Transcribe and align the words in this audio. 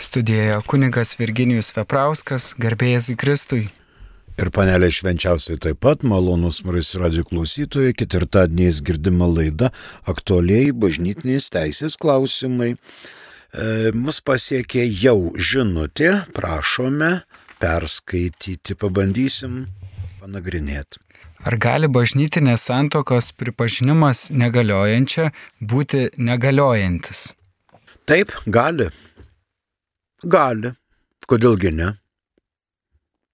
Studijoje 0.00 0.60
kunigas 0.66 1.12
Virginijus 1.20 1.74
Veprauskas, 1.76 2.54
garbėjai 2.56 3.12
Kristui. 3.20 3.66
Ir 4.40 4.48
panelė 4.56 4.88
švenčiausiai 4.96 5.58
taip 5.60 5.82
pat, 5.84 6.00
malonus 6.08 6.62
marais 6.64 6.88
radio 6.96 7.20
klausytojai, 7.28 7.92
ketvirtadieniais 8.00 8.78
girdima 8.80 9.28
laida 9.28 9.68
aktualiai 10.08 10.70
bažnytinės 10.72 11.50
teisės 11.52 11.98
klausimai. 12.00 12.70
E, 12.72 13.90
mus 13.92 14.22
pasiekė 14.24 14.86
jau 14.88 15.34
žinutė, 15.36 16.14
prašome 16.32 17.10
perskaityti, 17.60 18.78
pabandysim 18.80 19.66
panagrinėti. 20.22 21.04
Ar 21.44 21.60
gali 21.60 21.92
bažnytinės 21.92 22.64
santokos 22.72 23.34
pripažinimas 23.36 24.30
negaliojančia 24.32 25.28
būti 25.60 26.06
negaliojantis? 26.16 27.34
Taip, 28.08 28.32
gali. 28.48 28.88
Gali. 30.24 30.74
Kodėlgi 31.28 31.70
ne? 31.72 31.94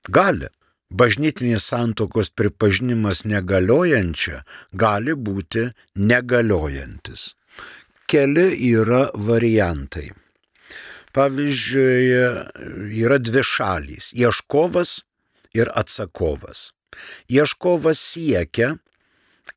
Gali. 0.08 0.50
Bažnytinės 0.86 1.64
santokos 1.66 2.30
pripažinimas 2.30 3.24
negaliojančia 3.26 4.44
gali 4.70 5.16
būti 5.18 5.64
negaliojantis. 5.98 7.34
Keli 8.06 8.52
yra 8.70 9.08
variantai. 9.14 10.12
Pavyzdžiui, 11.10 13.02
yra 13.02 13.18
dvi 13.18 13.42
šalys- 13.42 14.12
ieškovas 14.22 15.02
ir 15.54 15.66
atsakovas. 15.74 16.70
Ieškovas 17.26 17.98
siekia, 17.98 18.78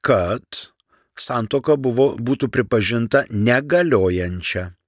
kad 0.02 0.72
santoka 1.16 1.76
buvo, 1.78 2.18
būtų 2.18 2.50
pripažinta 2.50 3.28
negaliojančia 3.30 4.79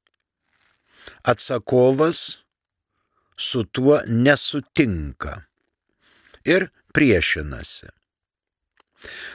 atsakovas 1.24 2.42
su 3.38 3.64
tuo 3.64 4.02
nesutinka 4.08 5.42
ir 6.46 6.70
priešinasi. 6.94 7.90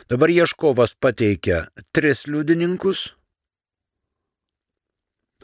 Dabar 0.08 0.30
ieškovas 0.30 0.94
pateikia 0.94 1.66
tris 1.92 2.26
liudininkus, 2.30 3.08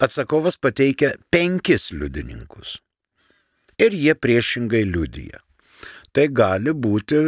atsakovas 0.00 0.58
pateikia 0.62 1.16
penkis 1.30 1.91
liudininkus 1.91 2.78
ir 3.83 3.96
jie 3.96 4.14
priešingai 4.14 4.84
liudyja. 4.86 5.42
Tai 6.12 6.27
gali 6.28 6.74
būti 6.77 7.19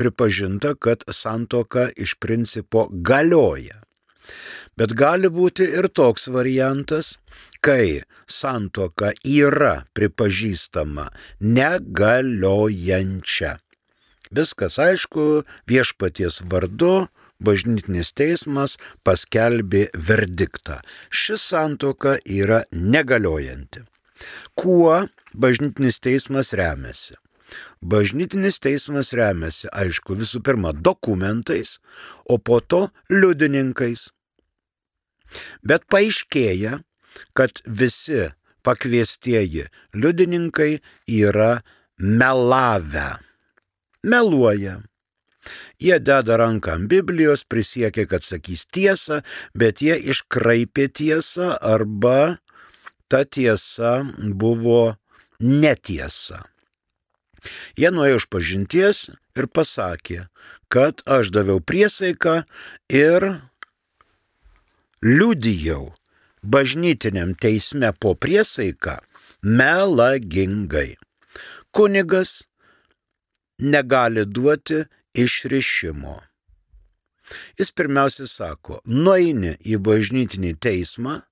pripažinta, 0.00 0.72
kad 0.80 1.04
santoka 1.12 1.90
iš 1.92 2.16
principo 2.16 2.86
galioja. 2.88 3.82
Bet 4.80 4.94
gali 4.96 5.28
būti 5.28 5.66
ir 5.78 5.90
toks 5.92 6.30
variantas, 6.32 7.18
kai 7.64 8.04
santoka 8.28 9.14
yra 9.24 9.88
pripažįstama 9.96 11.08
negaliojančia. 11.40 13.56
Viskas 14.34 14.78
aišku, 14.82 15.44
viešpaties 15.70 16.42
vardu 16.50 17.06
bažnytinis 17.44 18.12
teismas 18.16 18.76
paskelbė 19.06 19.88
verdiktą. 19.94 20.80
Ši 21.08 21.38
santoka 21.40 22.18
yra 22.24 22.64
negaliojanti. 22.72 23.84
Kuo 24.58 25.06
bažnytinis 25.32 26.00
teismas 26.04 26.52
remiasi? 26.56 27.16
Bažnytinis 27.84 28.58
teismas 28.64 29.12
remiasi, 29.16 29.68
aišku, 29.68 30.16
visų 30.18 30.40
pirma 30.44 30.72
dokumentais, 30.72 31.78
o 32.24 32.40
po 32.40 32.60
to 32.60 32.88
liudininkais. 33.12 34.08
Bet 35.62 35.84
paaiškėja, 35.92 36.80
kad 37.36 37.60
visi 37.66 38.30
pakviestieji 38.64 39.68
liudininkai 39.94 40.80
yra 41.06 41.60
melavę. 41.98 43.18
Meluoja. 44.02 44.80
Jie 45.80 45.98
deda 46.00 46.36
ranką 46.40 46.72
ant 46.72 46.88
Biblijos, 46.88 47.44
prisiekia, 47.44 48.06
kad 48.08 48.24
sakys 48.24 48.64
tiesą, 48.72 49.20
bet 49.52 49.82
jie 49.84 49.96
iškraipė 50.12 50.88
tiesą 50.88 51.52
arba 51.60 52.38
ta 53.12 53.24
tiesa 53.28 54.00
buvo 54.16 54.96
netiesa. 55.40 56.44
Jie 57.76 57.90
nuėjo 57.92 58.22
iš 58.22 58.26
pažinties 58.32 59.00
ir 59.36 59.50
pasakė, 59.52 60.28
kad 60.72 61.04
aš 61.04 61.28
daviau 61.34 61.60
priesaiką 61.60 62.38
ir 62.88 63.28
liudijau 65.04 65.92
bažnytiniam 66.44 67.34
teisme 67.34 67.92
po 68.00 68.14
priesaiką 68.14 68.98
melagingai. 69.42 70.96
Kunigas 71.74 72.44
negali 73.58 74.24
duoti 74.24 74.84
išrišimo. 75.14 76.20
Jis 77.58 77.70
pirmiausia 77.72 78.26
sako, 78.28 78.80
nueini 78.84 79.54
į 79.64 79.78
bažnytinį 79.80 80.52
teismą, 80.60 81.22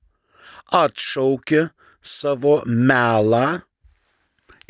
atšauki 0.72 1.66
savo 2.02 2.62
melą 2.66 3.60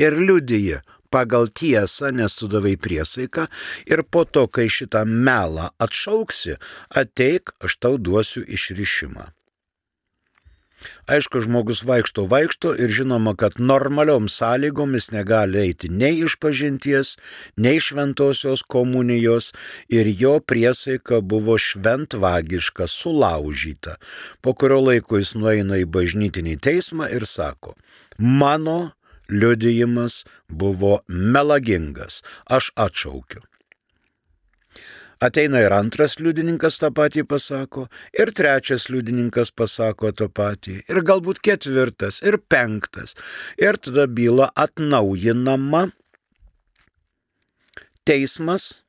ir 0.02 0.18
liudyji 0.18 0.80
pagal 1.12 1.50
tiesą, 1.52 2.10
nes 2.16 2.34
tu 2.38 2.48
davai 2.50 2.74
priesaiką 2.80 3.46
ir 3.86 4.02
po 4.02 4.24
to, 4.24 4.48
kai 4.48 4.66
šitą 4.72 5.04
melą 5.06 5.70
atšauksi, 5.78 6.56
ateik, 7.02 7.54
aš 7.62 7.78
tau 7.78 8.00
duosiu 8.00 8.42
išrišimą. 8.42 9.28
Aišku, 11.06 11.42
žmogus 11.44 11.82
vaikšto 11.86 12.24
vaikšto 12.30 12.74
ir 12.78 12.92
žinoma, 12.92 13.34
kad 13.38 13.58
normaliom 13.58 14.28
sąlygomis 14.30 15.10
negali 15.12 15.60
eiti 15.66 15.90
nei 15.90 16.22
iš 16.24 16.38
pažinties, 16.42 17.16
nei 17.56 17.80
šventosios 17.82 18.62
komunijos 18.62 19.52
ir 19.88 20.08
jo 20.08 20.38
priesaika 20.40 21.20
buvo 21.20 21.58
šventvagiška, 21.58 22.86
sulaužyta, 22.86 23.98
po 24.40 24.54
kurio 24.54 24.80
laiko 24.88 25.20
jis 25.20 25.34
nueina 25.38 25.82
į 25.82 25.86
bažnytinį 25.86 26.58
teismą 26.62 27.10
ir 27.12 27.26
sako, 27.28 27.76
mano 28.18 28.92
liudijimas 29.28 30.24
buvo 30.48 30.98
melagingas, 31.08 32.22
aš 32.46 32.72
atšaukiu. 32.76 33.42
Ateina 35.22 35.60
ir 35.62 35.70
antras 35.76 36.16
liudininkas 36.18 36.80
tą 36.82 36.90
patį 36.94 37.22
pasako, 37.30 37.86
ir 38.18 38.32
trečias 38.34 38.88
liudininkas 38.90 39.52
pasako 39.54 40.10
tą 40.18 40.26
patį, 40.26 40.80
ir 40.90 41.02
galbūt 41.06 41.38
ketvirtas, 41.46 42.18
ir 42.26 42.40
penktas. 42.50 43.14
Ir 43.54 43.78
tada 43.78 44.08
byla 44.10 44.50
atnaujinama. 44.58 45.90
Teismas 48.02 48.82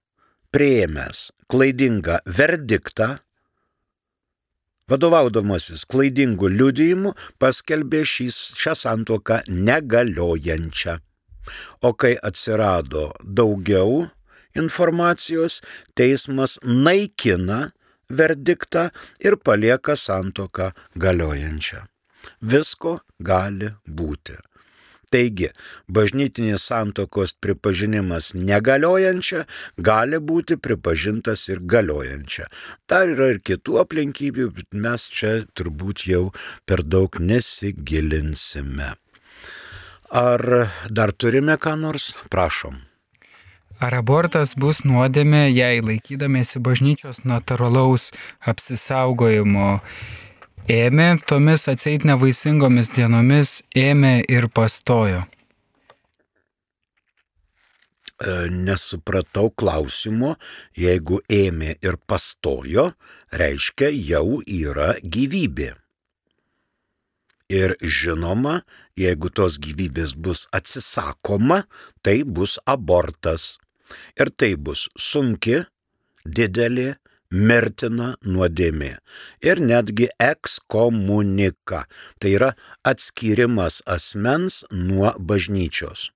prieėmęs 0.49 1.27
klaidingą 1.53 2.17
verdiktą 2.25 3.11
vadovaudamasis 4.89 5.85
klaidingu 5.89 6.49
liudijimu, 6.49 7.13
paskelbė 7.41 8.03
šis, 8.09 8.39
šią 8.57 8.73
santuoką 8.77 9.43
negaliojančią. 9.49 10.97
O 11.83 11.93
kai 11.99 12.15
atsirado 12.29 13.11
daugiau 13.21 14.07
informacijos, 14.55 15.61
teismas 15.95 16.59
naikina 16.63 17.71
verdiktą 18.09 18.89
ir 19.19 19.37
palieka 19.37 19.97
santoką 19.97 20.71
galiojančią. 20.95 21.85
Visko 22.41 22.99
gali 23.19 23.73
būti. 23.87 24.37
Taigi, 25.13 25.51
bažnytinės 25.93 26.63
santokos 26.71 27.35
pripažinimas 27.37 28.31
negaliojančia 28.33 29.43
gali 29.77 30.17
būti 30.17 30.57
pripažintas 30.57 31.45
ir 31.53 31.61
galiojančia. 31.73 32.47
Dar 32.89 33.11
yra 33.11 33.29
ir 33.35 33.41
kitų 33.45 33.77
aplinkybių, 33.83 34.47
bet 34.57 34.73
mes 34.73 35.05
čia 35.13 35.43
turbūt 35.53 36.07
jau 36.09 36.31
per 36.65 36.81
daug 36.81 37.19
nesigilinsime. 37.21 38.95
Ar 40.09 40.41
dar 40.89 41.13
turime 41.13 41.59
ką 41.61 41.75
nors? 41.85 42.13
Prašom. 42.33 42.81
Ar 43.81 43.95
abortas 43.97 44.53
bus 44.59 44.83
nuodėmė, 44.85 45.47
jei 45.49 45.81
laikydamėsi 45.81 46.61
bažnyčios 46.63 47.23
natūralaus 47.25 48.11
apsisaugojimo 48.45 49.79
ėmė 50.69 51.19
tomis 51.27 51.67
atseit 51.67 52.05
nevaisingomis 52.07 52.91
dienomis, 52.95 53.61
ėmė 53.75 54.23
ir 54.29 54.47
pastojo. 54.47 55.23
E, 58.23 58.47
nesupratau 58.49 59.49
klausimo, 59.51 60.37
jeigu 60.77 61.19
ėmė 61.27 61.77
ir 61.83 61.97
pastojo, 62.07 62.93
reiškia 63.31 63.89
jau 63.91 64.39
yra 64.45 64.93
gyvybė. 65.03 65.73
Ir 67.53 67.75
žinoma, 67.81 68.61
jeigu 68.97 69.29
tos 69.29 69.59
gyvybės 69.59 70.15
bus 70.15 70.47
atsisakoma, 70.55 71.65
tai 72.01 72.23
bus 72.23 72.55
abortas. 72.65 73.57
Ir 74.19 74.31
tai 74.37 74.53
bus 74.55 74.87
sunki, 74.99 75.63
didelė, 76.25 76.95
mirtina 77.33 78.13
nuodėmė. 78.21 78.97
Ir 79.41 79.61
netgi 79.61 80.09
ekskomunika. 80.21 81.85
Tai 82.19 82.33
yra 82.37 82.51
atskirimas 82.85 83.81
asmens 83.89 84.63
nuo 84.71 85.13
bažnyčios. 85.19 86.11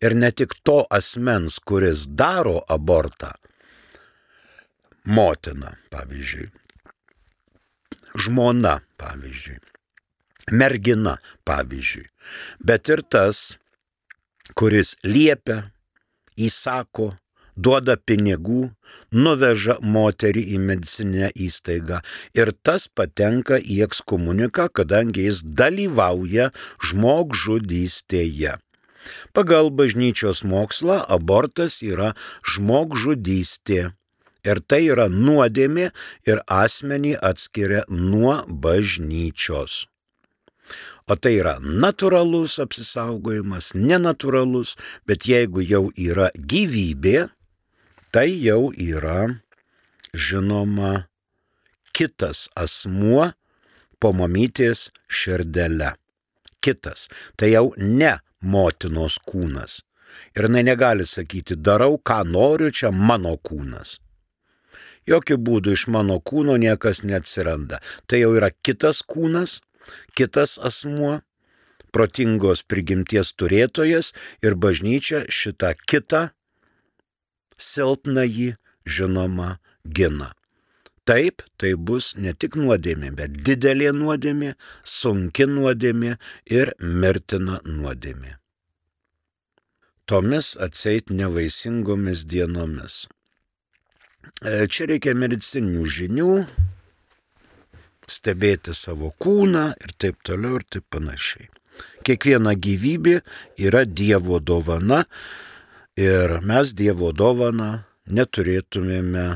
Ir 0.00 0.14
ne 0.14 0.30
tik 0.30 0.54
to 0.62 0.84
asmens, 0.90 1.58
kuris 1.58 2.06
daro 2.06 2.60
abortą, 2.70 3.32
motina, 5.06 5.72
pavyzdžiui, 5.90 6.46
žmona, 8.22 8.76
pavyzdžiui, 9.00 9.58
mergina, 10.54 11.16
pavyzdžiui, 11.48 12.06
bet 12.62 12.92
ir 12.94 13.02
tas, 13.10 13.56
kuris 14.54 14.94
liepia, 15.02 15.72
įsako, 16.36 17.14
duoda 17.56 17.96
pinigų, 17.96 18.70
nuveža 19.12 19.78
moterį 19.80 20.44
į 20.54 20.60
medicinę 20.60 21.30
įstaigą 21.46 22.02
ir 22.36 22.52
tas 22.62 22.86
patenka 22.88 23.58
į 23.58 23.80
ekskomuniką, 23.88 24.68
kadangi 24.76 25.26
jis 25.28 25.42
dalyvauja 25.42 26.52
žmogžudystėje. 26.84 28.56
Pagal 29.32 29.70
bažnyčios 29.70 30.42
mokslą 30.42 30.98
abortas 31.16 31.78
yra 31.82 32.14
žmogžudystė. 32.42 33.92
Ir 34.46 34.62
tai 34.62 34.84
yra 34.86 35.08
nuodėmė 35.10 35.90
ir 36.26 36.42
asmenį 36.46 37.16
atskiria 37.30 37.82
nuo 37.90 38.42
bažnyčios. 38.46 39.86
O 41.06 41.14
tai 41.14 41.36
yra 41.38 41.56
natūralus 41.62 42.56
apsisaugojimas, 42.62 43.70
nenatūralus, 43.78 44.74
bet 45.06 45.28
jeigu 45.30 45.62
jau 45.62 45.84
yra 45.94 46.32
gyvybė, 46.34 47.28
tai 48.10 48.26
jau 48.42 48.72
yra, 48.74 49.36
žinoma, 50.10 51.06
kitas 51.94 52.48
asmuo 52.58 53.30
po 54.02 54.10
mamytės 54.18 54.88
širdelę. 55.06 55.92
Kitas. 56.58 57.06
Tai 57.38 57.52
jau 57.52 57.68
ne 57.78 58.16
motinos 58.42 59.20
kūnas. 59.30 59.84
Ir 60.34 60.48
jinai 60.48 60.64
negali 60.66 61.06
sakyti, 61.06 61.54
darau, 61.54 62.00
ką 62.02 62.24
noriu, 62.26 62.72
čia 62.74 62.90
mano 62.90 63.36
kūnas. 63.38 64.00
Jokių 65.06 65.38
būdų 65.38 65.76
iš 65.76 65.86
mano 65.94 66.18
kūno 66.18 66.56
niekas 66.58 67.04
neatsiranda. 67.06 67.78
Tai 68.10 68.18
jau 68.24 68.32
yra 68.34 68.50
kitas 68.50 69.04
kūnas, 69.06 69.60
kitas 70.18 70.56
asmuo, 70.58 71.20
protingos 71.92 72.62
prigimties 72.62 73.32
turėtojas 73.40 74.12
ir 74.44 74.56
bažnyčia 74.60 75.24
šitą 75.32 75.74
kitą 75.88 76.28
silpnąjį 77.56 78.54
žinoma 78.86 79.56
gina. 79.84 80.32
Taip, 81.06 81.44
tai 81.56 81.76
bus 81.78 82.14
ne 82.18 82.32
tik 82.34 82.56
nuodėmė, 82.58 83.12
bet 83.14 83.36
didelė 83.46 83.92
nuodėmė, 83.94 84.56
sunki 84.82 85.46
nuodėmė 85.46 86.16
ir 86.50 86.72
mirtina 86.80 87.60
nuodėmė. 87.64 88.34
Tomis 90.06 90.54
atseit 90.62 91.10
nevaisingomis 91.10 92.24
dienomis. 92.26 93.06
E, 94.42 94.66
čia 94.66 94.88
reikia 94.90 95.14
medicininių 95.18 95.86
žinių, 95.96 96.30
stebėti 98.10 98.74
savo 98.74 99.12
kūną 99.22 99.68
ir 99.82 99.94
taip 99.98 100.22
toliau 100.26 100.60
ir 100.60 100.66
taip 100.70 100.86
panašiai. 100.94 101.50
Kiekviena 102.06 102.54
gyvybė 102.54 103.20
yra 103.66 103.84
Dievo 103.84 104.38
dovana 104.40 105.04
ir 105.98 106.38
mes 106.46 106.72
Dievo 106.76 107.10
dovaną 107.12 107.70
neturėtumėme 108.06 109.26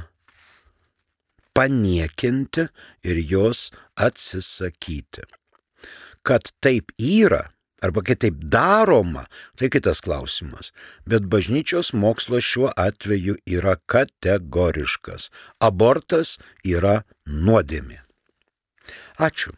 paniekinti 1.56 2.68
ir 3.02 3.22
jos 3.32 3.70
atsisakyti. 3.98 5.26
Kad 6.22 6.52
taip 6.60 6.92
yra, 6.96 7.48
arba 7.82 8.04
kad 8.04 8.20
taip 8.24 8.38
daroma, 8.52 9.24
tai 9.56 9.70
kitas 9.72 10.02
klausimas. 10.04 10.70
Bet 11.08 11.26
bažnyčios 11.32 11.92
mokslas 11.96 12.44
šiuo 12.46 12.70
atveju 12.76 13.38
yra 13.48 13.78
kategoriškas. 13.90 15.30
Abortas 15.58 16.36
yra 16.62 17.00
nuodėmė. 17.26 18.04
Ačiū. 19.20 19.52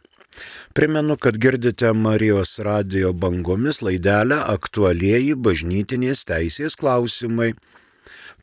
Primenu, 0.73 1.17
kad 1.17 1.37
girdite 1.37 1.93
Marijos 1.93 2.59
radio 2.59 3.13
bangomis 3.13 3.81
laidelę 3.85 4.41
aktualieji 4.55 5.35
bažnytinės 5.39 6.25
teisės 6.27 6.75
klausimai 6.79 7.53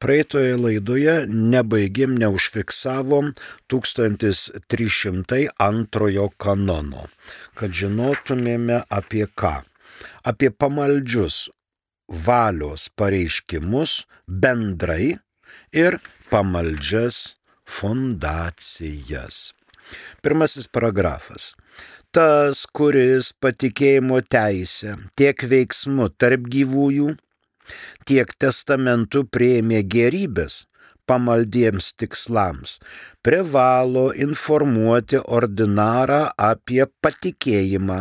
Praeitoje 0.00 0.56
laidoje 0.56 1.26
nebaigėm, 1.28 2.17
neužfiksavom 2.22 3.34
1302 3.69 6.25
kanono, 6.40 7.05
kad 7.52 7.69
žinotumėme 7.76 8.88
apie 8.88 9.28
ką. 9.28 9.61
Apie 10.25 10.49
pamaldžius 10.49 11.52
valios 12.08 12.88
pareiškimus 12.96 14.08
bendrai 14.25 15.20
ir 15.76 16.00
pamaldžias 16.32 17.37
fondacijas. 17.69 19.52
Pirmasis 20.25 20.69
paragrafas. 20.69 21.54
Tas, 22.10 22.64
kuris 22.75 23.31
patikėjimo 23.42 24.19
teisę 24.26 24.96
tiek 25.19 25.44
veiksmu 25.52 26.08
tarp 26.19 26.48
gyvųjų 26.50 27.14
tiek 28.10 28.32
testamentu 28.42 29.22
prieimė 29.31 29.84
gerybės 29.94 30.64
pamaldiems 31.10 31.92
tikslams, 31.98 32.78
privalo 33.26 34.10
informuoti 34.26 35.20
ordinarą 35.38 36.22
apie 36.50 36.84
patikėjimą 37.02 38.00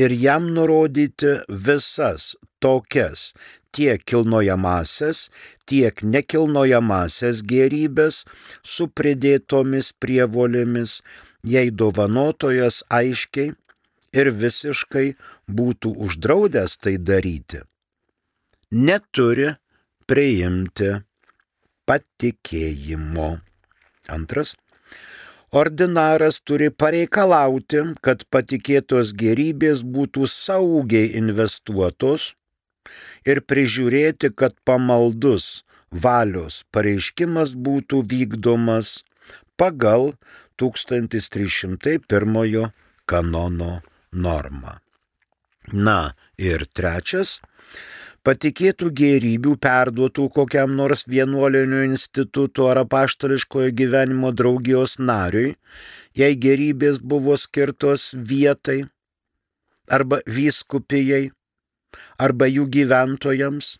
ir 0.00 0.14
jam 0.20 0.48
nurodyti 0.56 1.34
visas 1.68 2.32
tokias 2.64 3.26
tiek 3.74 4.04
kilnojamasias, 4.10 5.26
tiek 5.70 6.00
nekilnojamasias 6.14 7.42
gerybės 7.52 8.22
su 8.62 8.88
pridėtomis 8.88 9.92
prievolėmis, 10.00 11.00
jei 11.56 11.74
dovanotojas 11.82 12.82
aiškiai 13.02 13.52
ir 14.14 14.34
visiškai 14.42 15.06
būtų 15.60 15.94
uždraudęs 16.08 16.78
tai 16.80 16.96
daryti 17.12 17.64
neturi 18.74 19.54
priimti 20.08 20.90
patikėjimo. 21.86 23.38
Antras. 24.10 24.54
Ordinaras 25.54 26.40
turi 26.42 26.72
pareikalauti, 26.74 27.84
kad 28.02 28.24
patikėtos 28.34 29.12
gerybės 29.14 29.84
būtų 29.86 30.26
saugiai 30.26 31.12
investuotos 31.20 32.32
ir 33.24 33.40
prižiūrėti, 33.48 34.30
kad 34.36 34.52
pamaldus 34.64 35.64
valios 35.90 36.64
pareiškimas 36.74 37.54
būtų 37.54 38.02
vykdomas 38.10 39.04
pagal 39.56 40.14
1301 40.60 42.70
kanono 43.06 43.80
normą. 44.12 44.78
Na 45.72 46.14
ir 46.36 46.66
trečias 46.76 47.40
patikėtų 48.24 48.90
gėrybių 49.00 49.56
perduotų 49.60 50.28
kokiam 50.36 50.76
nors 50.76 51.04
vienuolinių 51.08 51.84
institutų 51.90 52.68
ar 52.72 52.78
apaštališkojo 52.84 53.70
gyvenimo 53.76 54.32
draugijos 54.32 54.98
nariui, 54.98 55.56
jei 56.16 56.36
gerybės 56.36 57.00
buvo 57.00 57.36
skirtos 57.40 58.12
vietai 58.14 58.84
arba 59.88 60.20
vyskupijai, 60.24 61.32
arba 62.18 62.48
jų 62.50 62.68
gyventojams, 62.76 63.74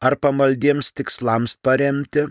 ar 0.00 0.16
pamaldiems 0.20 0.92
tikslams 0.96 1.56
paremti, 1.62 2.28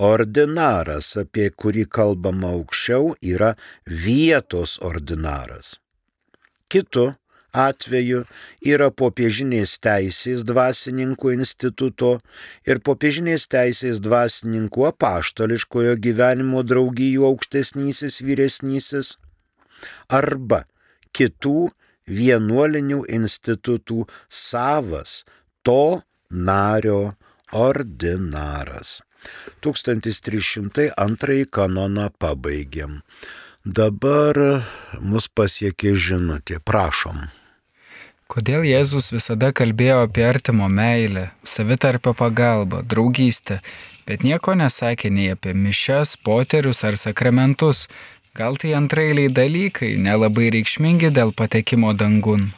ordinaras, 0.00 1.12
apie 1.20 1.50
kurį 1.50 1.86
kalbama 1.92 2.54
aukščiau, 2.56 3.14
yra 3.20 3.54
vietos 3.84 4.78
ordinaras. 4.80 5.76
Kitu 6.70 7.10
atveju 7.50 8.22
yra 8.72 8.90
popiežinės 8.94 9.76
teisės 9.82 10.44
dvasininkų 10.46 11.32
instituto 11.34 12.12
ir 12.66 12.80
popiežinės 12.86 13.48
teisės 13.50 14.00
dvasininkų 14.02 14.86
apaštališkojo 14.92 15.96
gyvenimo 16.06 16.62
draugijų 16.62 17.26
aukštesnysis 17.32 18.20
vyresnysis 18.22 19.16
arba 20.08 20.64
kitų 21.16 21.70
vienuolinių 22.10 23.04
institutų 23.18 24.04
savas 24.28 25.22
to 25.62 26.02
nario 26.30 27.14
ordinaras. 27.52 29.00
1302 29.60 31.44
kanoną 31.50 32.08
pabaigiam. 32.18 33.02
Dabar 33.64 34.64
mus 35.00 35.28
pasiekė 35.28 35.92
žinutė. 35.92 36.62
Prašom. 36.64 37.28
Kodėl 38.30 38.62
Jėzus 38.62 39.10
visada 39.10 39.50
kalbėjo 39.52 40.04
apie 40.06 40.22
artimo 40.22 40.68
meilę, 40.70 41.32
savitarpio 41.42 42.14
pagalbą, 42.14 42.84
draugystę, 42.86 43.58
bet 44.06 44.22
nieko 44.22 44.54
nesakė 44.54 45.10
nei 45.10 45.32
apie 45.34 45.52
mišes, 45.52 46.14
poterius 46.22 46.84
ar 46.86 46.96
sakramentus? 46.96 47.88
Gal 48.34 48.54
tai 48.56 48.76
antrailiai 48.78 49.32
dalykai, 49.34 49.96
nelabai 49.98 50.52
reikšmingi 50.54 51.10
dėl 51.10 51.32
patekimo 51.34 51.90
dangun? 51.98 52.52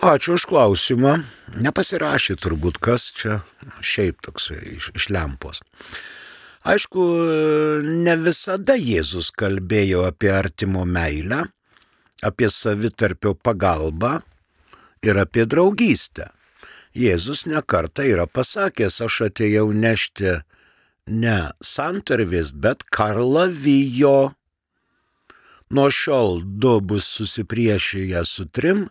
Ačiū 0.00 0.36
už 0.38 0.46
klausimą. 0.46 1.18
Nepasirašė 1.60 2.36
turbūt 2.40 2.78
kas 2.80 3.10
čia 3.12 3.40
šiaip 3.82 4.22
toksai 4.24 4.76
iš, 4.78 4.92
iš 4.94 5.08
lempos. 5.10 5.60
Aišku, 6.70 7.02
ne 7.82 8.14
visada 8.20 8.76
Jėzus 8.78 9.32
kalbėjo 9.34 10.06
apie 10.06 10.30
artimo 10.32 10.86
meilę, 10.86 11.42
apie 12.22 12.48
savitarpio 12.52 13.34
pagalbą 13.34 14.20
ir 15.02 15.18
apie 15.18 15.48
draugystę. 15.50 16.30
Jėzus 16.94 17.42
nekarta 17.50 18.06
yra 18.06 18.28
pasakęs, 18.30 19.00
aš 19.02 19.20
atėjau 19.30 19.66
nešti 19.74 20.38
ne 21.10 21.50
santarvės, 21.64 22.54
bet 22.54 22.86
karlavijo. 22.94 24.32
Nuo 25.70 25.90
šiol 25.94 26.40
du 26.42 26.78
bus 26.82 27.06
susipriešėję 27.18 28.24
su 28.26 28.46
trim 28.46 28.88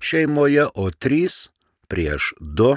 šeimoje, 0.00 0.68
o 0.74 0.88
trys 0.90 1.48
prieš 1.88 2.32
du. 2.40 2.76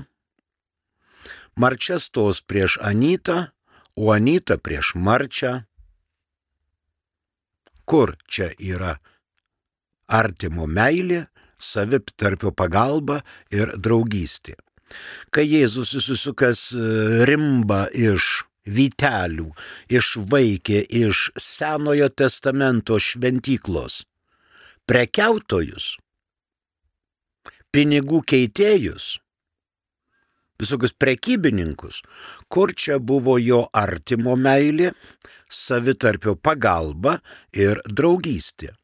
Marčia 1.55 1.99
stos 2.03 2.41
prieš 2.43 2.79
Anytą, 2.83 3.51
o 3.95 4.11
Anyta 4.11 4.57
prieš 4.59 4.95
Marčią. 4.95 5.61
Kur 7.87 8.17
čia 8.27 8.49
yra 8.59 8.97
artimo 10.07 10.67
meilė, 10.67 11.27
savitarpio 11.59 12.51
pagalba 12.51 13.21
ir 13.53 13.71
draugystė. 13.77 14.57
Kai 15.31 15.45
Jėzus 15.47 15.93
susisukęs 15.95 16.73
rimba 17.29 17.85
iš 17.93 18.45
vytelių, 18.65 19.51
išvaikė 19.89 20.81
iš 21.03 21.29
Senojo 21.37 22.09
testamento 22.09 22.99
šventyklos 22.99 24.03
prekiautojus, 24.85 25.95
pinigų 27.73 28.21
keitėjus, 28.29 29.15
visokius 30.61 30.93
prekybininkus, 30.93 32.01
kur 32.47 32.73
čia 32.77 32.99
buvo 33.01 33.39
jo 33.41 33.65
artimo 33.73 34.37
meilė, 34.39 34.93
savitarpio 35.49 36.35
pagalba 36.37 37.19
ir 37.53 37.81
draugystė. 37.89 38.75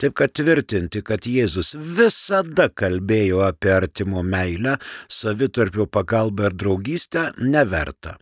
Taip 0.00 0.16
kad 0.18 0.32
tvirtinti, 0.36 1.00
kad 1.06 1.26
Jėzus 1.28 1.72
visada 1.98 2.66
kalbėjo 2.68 3.44
apie 3.46 3.70
artimo 3.72 4.24
meilę, 4.26 4.76
savitarpio 5.08 5.86
pagalbą 5.86 6.50
ir 6.50 6.58
draugystę, 6.58 7.30
neverta. 7.38 8.18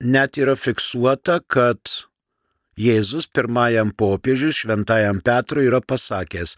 Net 0.00 0.38
yra 0.40 0.54
fiksuota, 0.56 1.42
kad 1.44 1.90
Jėzus 2.80 3.26
pirmajam 3.28 3.90
popiežiui, 3.92 4.54
šventajam 4.56 5.20
Petrui, 5.20 5.66
yra 5.68 5.82
pasakęs, 5.84 6.54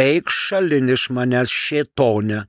eik 0.00 0.32
šalin 0.32 0.88
iš 0.94 1.10
manęs 1.12 1.52
šėtonė, 1.52 2.46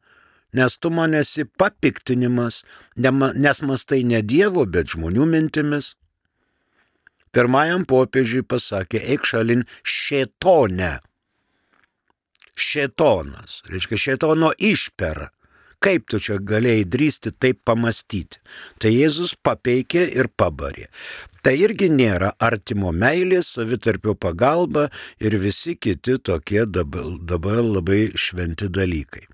nes 0.56 0.78
tu 0.80 0.92
man 0.96 1.18
esi 1.20 1.44
papiktinimas, 1.44 2.62
nes 2.96 3.62
mastai 3.68 4.06
ne 4.08 4.22
Dievo, 4.24 4.64
bet 4.64 4.94
žmonių 4.96 5.28
mintimis. 5.28 5.98
Pirmajam 7.36 7.84
popiežiui 7.84 8.46
pasakė, 8.48 9.04
eik 9.04 9.28
šalin 9.28 9.66
šėtonę. 9.84 10.94
Šėtonas, 12.58 13.60
reiškia 13.68 14.00
šėtono 14.06 14.56
išpera. 14.56 15.28
Kaip 15.84 16.08
tu 16.10 16.18
čia 16.18 16.40
galėjai 16.42 16.88
drįsti 16.90 17.32
taip 17.38 17.60
pamastyti? 17.68 18.40
Tai 18.82 18.90
Jėzus 18.90 19.36
papeikė 19.46 20.08
ir 20.18 20.30
pabarė. 20.34 20.88
Tai 21.46 21.54
irgi 21.54 21.92
nėra 21.94 22.34
artimo 22.42 22.90
meilės, 22.92 23.54
savitarpio 23.56 24.16
pagalba 24.18 24.88
ir 25.22 25.38
visi 25.38 25.78
kiti 25.78 26.18
tokie 26.18 26.66
dabar, 26.66 27.14
dabar 27.22 27.62
labai 27.62 28.10
šventi 28.18 28.72
dalykai. 28.74 29.28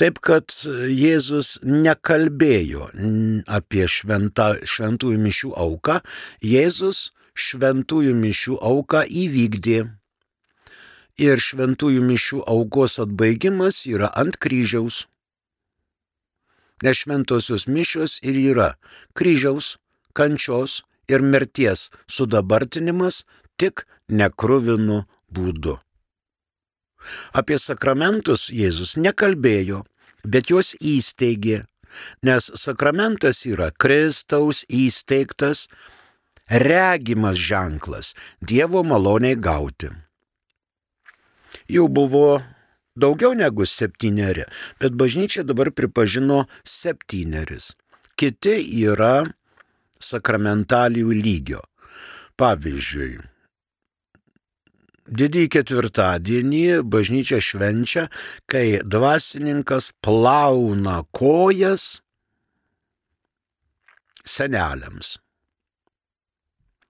Taip 0.00 0.18
kad 0.26 0.50
Jėzus 0.90 1.60
nekalbėjo 1.62 2.88
apie 3.46 3.84
šventa, 3.86 4.48
šventųjų 4.66 5.20
mišių 5.22 5.52
auką, 5.54 6.00
Jėzus 6.42 7.12
šventųjų 7.34 8.16
mišių 8.18 8.58
auką 8.58 9.04
įvykdė. 9.06 9.78
Ir 11.22 11.38
šventųjų 11.38 12.02
mišių 12.02 12.42
aukos 12.50 12.98
atbaigimas 13.04 13.84
yra 13.86 14.10
ant 14.18 14.40
kryžiaus. 14.42 15.04
Nes 16.82 16.98
šventosios 16.98 17.68
mišios 17.70 18.18
ir 18.22 18.38
yra 18.38 18.70
kryžiaus, 19.14 19.76
kančios 20.12 20.82
ir 21.08 21.22
mirties 21.22 21.90
sudabartinimas 22.10 23.22
tik 23.56 23.86
nekruvinu 24.08 25.04
būdu. 25.30 25.78
Apie 27.36 27.58
sakramentus 27.60 28.48
Jėzus 28.48 28.96
nekalbėjo, 28.96 29.84
bet 30.24 30.50
juos 30.50 30.72
įsteigė, 30.80 31.64
nes 32.24 32.48
sakramentas 32.58 33.44
yra 33.46 33.70
Kristaus 33.70 34.64
įsteigtas 34.68 35.66
regimas 36.48 37.36
ženklas 37.36 38.14
Dievo 38.40 38.82
maloniai 38.84 39.36
gauti. 39.36 39.92
Jau 41.70 41.86
buvo 41.88 42.42
daugiau 42.96 43.34
negu 43.34 43.66
septyneri, 43.66 44.46
bet 44.80 44.96
bažnyčia 44.98 45.44
dabar 45.46 45.70
pripažino 45.74 46.44
septyneris. 46.62 47.74
Kiti 48.14 48.56
yra 48.86 49.26
sakramentalijų 50.00 51.14
lygio. 51.18 51.62
Pavyzdžiui, 52.34 53.22
Didįjį 55.04 55.48
ketvirtadienį 55.52 56.60
bažnyčia 56.88 57.36
švenčia, 57.36 58.06
kai 58.48 58.80
dvasininkas 58.80 59.90
plauna 60.00 61.02
kojas 61.12 62.00
seneliams. 64.24 65.18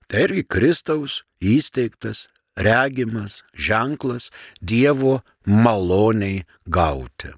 Tai 0.06 0.22
irgi 0.28 0.44
Kristaus 0.46 1.24
įsteigtas, 1.42 2.28
regimas, 2.56 3.42
ženklas 3.54 4.30
Dievo 4.60 5.20
maloniai 5.44 6.44
gauti. 6.66 7.32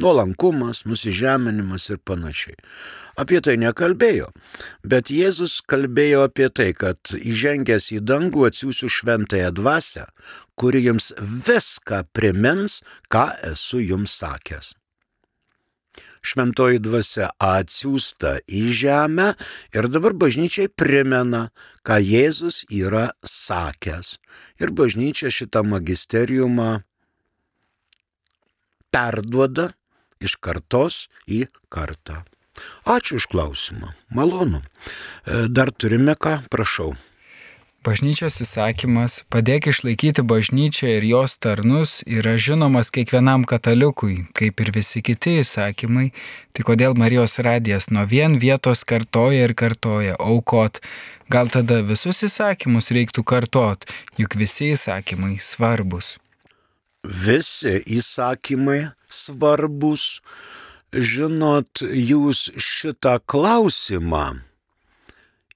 Nuolankumas, 0.00 0.86
nusižeminimas 0.88 1.90
ir 1.92 1.98
panašiai 2.04 2.56
apie 3.18 3.40
tai 3.44 3.56
nekalbėjo. 3.60 4.30
Bet 4.84 5.12
Jėzus 5.12 5.60
kalbėjo 5.68 6.26
apie 6.28 6.48
tai, 6.54 6.70
kad 6.76 7.14
įžengęs 7.18 7.90
į 7.96 8.02
dangų 8.08 8.46
atsiųsiu 8.48 8.90
šventąją 8.92 9.52
dvasę, 9.58 10.06
kuri 10.58 10.84
jums 10.86 11.12
viską 11.18 12.04
primins, 12.16 12.80
ką 13.12 13.28
esu 13.52 13.82
jums 13.82 14.16
sakęs. 14.22 14.74
Šventoji 16.22 16.78
dvasia 16.78 17.32
atsiųsta 17.42 18.36
į 18.46 18.62
žemę 18.78 19.32
ir 19.74 19.88
dabar 19.90 20.14
bažnyčiai 20.14 20.70
primena, 20.70 21.48
ką 21.82 21.98
Jėzus 21.98 22.62
yra 22.70 23.10
sakęs. 23.26 24.16
Ir 24.62 24.70
bažnyčia 24.70 25.32
šitą 25.34 25.64
magisteriumą 25.66 26.84
perduoda 28.94 29.72
iš 30.22 30.38
kartos 30.38 31.08
į 31.26 31.48
kartą. 31.72 32.22
Ačiū 32.86 33.18
už 33.18 33.26
klausimą. 33.32 33.94
Malonu. 34.14 34.62
E, 34.62 35.48
dar 35.48 35.72
turime 35.74 36.14
ką, 36.14 36.44
prašau. 36.52 36.94
Bažnyčios 37.82 38.36
įsakymas 38.44 39.24
padėk 39.26 39.64
išlaikyti 39.72 40.22
bažnyčią 40.22 40.86
ir 41.00 41.06
jos 41.08 41.32
tarnus 41.42 41.94
yra 42.06 42.36
žinomas 42.38 42.92
kiekvienam 42.94 43.42
katalikui, 43.42 44.28
kaip 44.38 44.62
ir 44.62 44.70
visi 44.76 45.02
kiti 45.02 45.40
įsakymai, 45.40 46.12
tai 46.54 46.66
kodėl 46.68 46.94
Marijos 46.94 47.34
radijas 47.42 47.90
nuo 47.90 48.04
vien 48.06 48.38
vietos 48.38 48.84
kartoja 48.86 49.48
ir 49.48 49.56
kartoja 49.58 50.14
aukot. 50.22 50.78
Gal 51.26 51.50
tada 51.50 51.80
visus 51.82 52.22
įsakymus 52.22 52.92
reiktų 52.94 53.26
kartot, 53.26 53.88
juk 54.14 54.38
visi 54.38 54.76
įsakymai 54.76 55.40
svarbus. 55.42 56.20
Visi 57.02 57.80
įsakymai 57.98 58.92
svarbus 59.10 60.20
žinot, 60.94 61.82
jūs 61.82 62.46
šitą 62.54 63.18
klausimą 63.26 64.28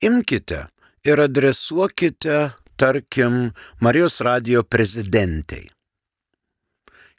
imkite 0.03 0.67
ir 1.07 1.23
adresuokite, 1.23 2.51
tarkim, 2.77 3.53
Marijos 3.81 4.21
radio 4.21 4.63
prezidentai. 4.63 5.67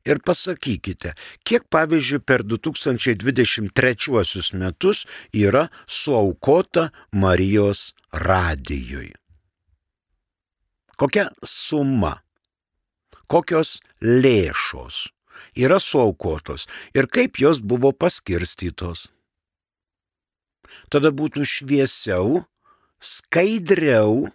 Ir 0.08 0.20
pasakykite, 0.24 1.14
kiek 1.44 1.64
pavyzdžiui 1.72 2.20
per 2.24 2.44
2023 2.44 4.54
metus 4.56 5.06
yra 5.36 5.68
suaukota 5.88 6.92
Marijos 7.12 7.94
radijui. 8.12 9.12
Kokia 10.98 11.30
suma? 11.44 12.28
kokios 13.28 13.78
lėšos 14.02 15.08
yra 15.60 15.80
suaukotos 15.84 16.66
ir 16.96 17.08
kaip 17.12 17.40
jos 17.42 17.62
buvo 17.62 17.92
paskirstytos. 17.92 19.08
Tada 20.92 21.12
būtų 21.12 21.44
šviesiau, 21.44 22.46
skaidriau, 23.00 24.28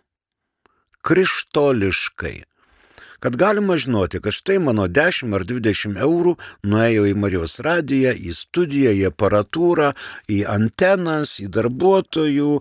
krištoliškai 1.03 2.39
kad 3.23 3.37
galima 3.37 3.77
žinoti, 3.77 4.21
kad 4.21 4.33
štai 4.33 4.59
mano 4.59 4.89
10 4.89 5.35
ar 5.37 5.45
20 5.47 5.99
eurų 6.03 6.33
nuėjo 6.67 7.05
į 7.07 7.13
Marijos 7.23 7.61
radiją, 7.63 8.11
į 8.19 8.35
studiją, 8.35 8.91
į 8.99 9.05
aparatūrą, 9.13 9.93
į 10.27 10.41
antenas, 10.51 11.37
į 11.39 11.47
darbuotojų 11.55 12.57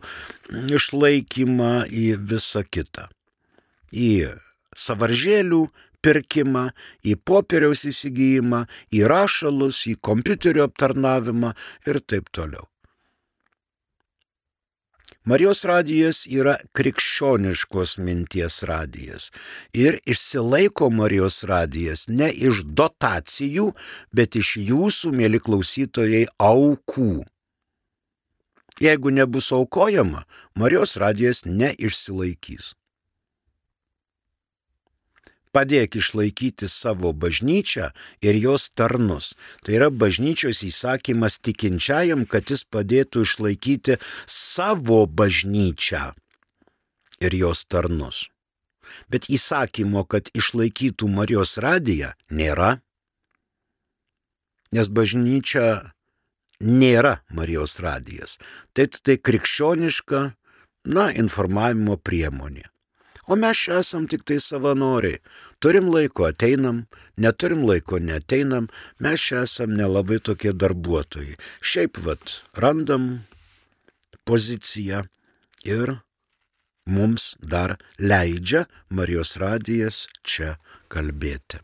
išlaikymą, 0.78 1.72
į 1.90 2.06
visą 2.30 2.62
kitą. 2.62 3.08
Į 3.90 4.38
savaržėlių 4.78 5.64
pirkimą, 6.06 6.68
į 7.10 7.18
popieriaus 7.26 7.82
įsigijimą, 7.90 8.68
į 8.94 9.02
rašalus, 9.10 9.88
į 9.90 9.98
kompiuterio 9.98 10.70
aptarnavimą 10.70 11.56
ir 11.90 12.04
taip 12.06 12.30
toliau. 12.30 12.70
Marijos 15.32 15.62
radijas 15.64 16.26
yra 16.28 16.58
krikščioniškos 16.76 17.94
minties 18.04 18.58
radijas. 18.68 19.30
Ir 19.72 20.02
išsilaiko 20.04 20.90
Marijos 20.92 21.38
radijas 21.48 22.04
ne 22.10 22.28
iš 22.50 22.66
dotacijų, 22.80 23.70
bet 24.12 24.36
iš 24.42 24.58
jūsų, 24.72 25.14
mėly 25.22 25.40
klausytojai, 25.46 26.26
aukų. 26.50 27.24
Jeigu 28.84 29.16
nebus 29.16 29.54
aukojama, 29.56 30.26
Marijos 30.60 30.98
radijas 31.00 31.46
neišsilaikys 31.48 32.74
padėk 35.56 35.98
išlaikyti 36.00 36.70
savo 36.72 37.12
bažnyčią 37.14 37.92
ir 38.24 38.40
jos 38.40 38.70
tarnus. 38.76 39.34
Tai 39.64 39.78
yra 39.78 39.90
bažnyčios 39.92 40.64
įsakymas 40.68 41.40
tikinčiajam, 41.44 42.26
kad 42.26 42.52
jis 42.52 42.64
padėtų 42.66 43.26
išlaikyti 43.28 44.00
savo 44.28 45.06
bažnyčią 45.06 46.12
ir 47.22 47.38
jos 47.38 47.66
tarnus. 47.70 48.28
Bet 49.08 49.30
įsakymo, 49.32 50.04
kad 50.04 50.28
išlaikytų 50.36 51.08
Marijos 51.08 51.56
radiją, 51.64 52.12
nėra. 52.28 52.82
Nes 54.76 54.88
bažnyčia 54.92 55.94
nėra 56.60 57.20
Marijos 57.32 57.80
radijas. 57.84 58.38
Tai 58.76 58.88
tai 58.92 59.18
krikščioniška, 59.18 60.22
na, 60.92 61.08
informavimo 61.24 61.98
priemonė. 61.98 62.68
O 63.32 63.36
mes 63.40 63.58
čia 63.64 63.80
esam 63.80 64.08
tik 64.12 64.26
tai 64.28 64.42
savanoriai. 64.44 65.22
Turim 65.64 65.88
laiko 65.94 66.26
ateinam, 66.28 66.84
neturim 67.16 67.62
laiko 67.70 68.00
neteinam, 68.04 68.68
mes 69.00 69.24
čia 69.24 69.46
esam 69.48 69.72
nelabai 69.80 70.20
tokie 70.20 70.52
darbuotojai. 70.52 71.38
Šiaip 71.64 72.02
vad, 72.04 72.20
randam 72.60 73.06
poziciją 74.28 75.06
ir 75.64 75.96
mums 76.86 77.36
dar 77.40 77.78
leidžia 78.00 78.66
Marijos 78.90 79.38
radijas 79.40 80.08
čia 80.28 80.58
kalbėti. 80.92 81.64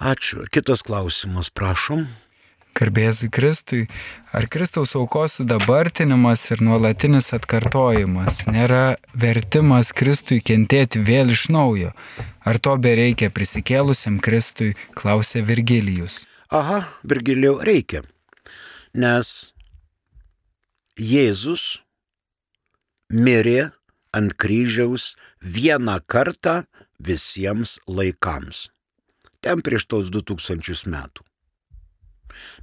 Ačiū. 0.00 0.48
Kitas 0.48 0.80
klausimas, 0.86 1.52
prašom. 1.52 2.06
Garbėzui 2.76 3.30
Kristui, 3.32 3.86
ar 4.36 4.46
Kristaus 4.52 4.92
aukos 4.98 5.38
sudabartinimas 5.38 6.42
ir 6.52 6.60
nuolatinis 6.60 7.32
atkartojimas 7.32 8.42
nėra 8.50 8.98
vertimas 9.16 9.94
Kristui 9.96 10.42
kentėti 10.44 11.00
vėl 11.00 11.32
iš 11.32 11.46
naujo? 11.56 11.94
Ar 12.44 12.60
to 12.60 12.76
bereikia 12.76 13.32
prisikėlusiam 13.32 14.20
Kristui, 14.20 14.74
klausė 14.98 15.40
Virgilijus. 15.48 16.20
Aha, 16.52 16.84
Virgilijau, 17.02 17.56
reikia. 17.64 18.04
Nes 18.92 19.52
Jėzus 21.00 21.80
mirė 23.12 23.70
ant 24.16 24.36
kryžiaus 24.40 25.14
vieną 25.40 25.98
kartą 26.06 26.62
visiems 27.00 27.78
laikams. 27.88 28.68
Ten 29.44 29.60
prieš 29.64 29.88
tos 29.90 30.12
2000 30.14 30.88
metų. 30.92 31.25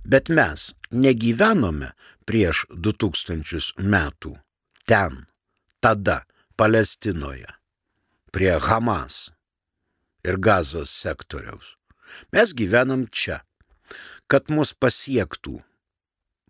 Bet 0.03 0.29
mes 0.29 0.71
negyvenome 0.91 1.93
prieš 2.27 2.65
2000 2.71 3.79
metų 3.79 4.37
ten, 4.89 5.25
tada, 5.79 6.23
Palestinoje, 6.55 7.49
prie 8.31 8.53
Hamas 8.61 9.31
ir 10.23 10.37
Gazos 10.37 10.93
sektoriaus. 10.93 11.75
Mes 12.31 12.53
gyvenam 12.53 13.07
čia. 13.09 13.41
Kad 14.29 14.49
mus 14.53 14.71
pasiektų 14.73 15.59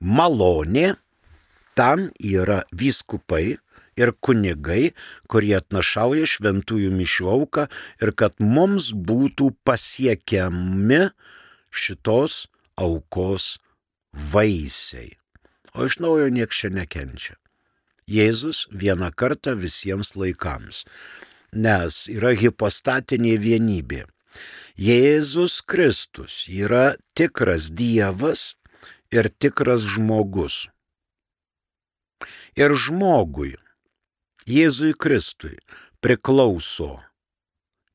malonė, 0.03 0.93
tam 1.75 2.12
yra 2.19 2.62
vyskupai 2.75 3.57
ir 3.99 4.12
kunigai, 4.25 4.93
kurie 5.29 5.55
atnašauja 5.57 6.27
šventųjų 6.29 6.91
mišių 6.93 7.29
auką 7.33 7.67
ir 8.03 8.13
kad 8.17 8.38
mums 8.41 8.91
būtų 8.93 9.51
pasiekiami 9.67 11.07
šitos 11.73 12.43
aukos 12.79 13.57
vaisiai. 14.13 15.13
O 15.73 15.86
iš 15.89 15.99
naujo 16.03 16.29
nieks 16.29 16.59
čia 16.62 16.69
nekenčia. 16.73 17.38
Jėzus 18.09 18.65
vieną 18.69 19.13
kartą 19.15 19.55
visiems 19.55 20.13
laikams, 20.19 20.83
nes 21.53 22.03
yra 22.12 22.33
hipostatinė 22.36 23.38
vienybė. 23.39 24.03
Jėzus 24.75 25.62
Kristus 25.62 26.43
yra 26.49 26.97
tikras 27.15 27.69
Dievas 27.71 28.53
ir 29.13 29.29
tikras 29.39 29.86
žmogus. 29.95 30.67
Ir 32.59 32.75
žmogui, 32.77 33.55
Jėzui 34.45 34.93
Kristui, 34.93 35.55
priklauso 36.03 36.99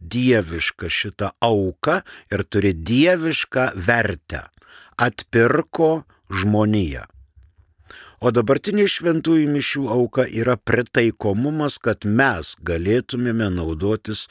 dieviška 0.01 0.89
šita 0.89 1.33
auka 1.43 2.03
ir 2.31 2.45
turi 2.47 2.73
dievišką 2.73 3.73
vertę 3.75 4.47
atpirko 4.99 6.03
žmoniją. 6.29 7.07
O 8.19 8.35
dabartinė 8.35 8.91
šventųjų 8.91 9.47
mišių 9.55 9.87
auka 9.95 10.27
yra 10.27 10.59
pritaikomumas, 10.59 11.79
kad 11.79 12.03
mes 12.03 12.59
galėtumėme 12.67 13.47
naudotis 13.55 14.27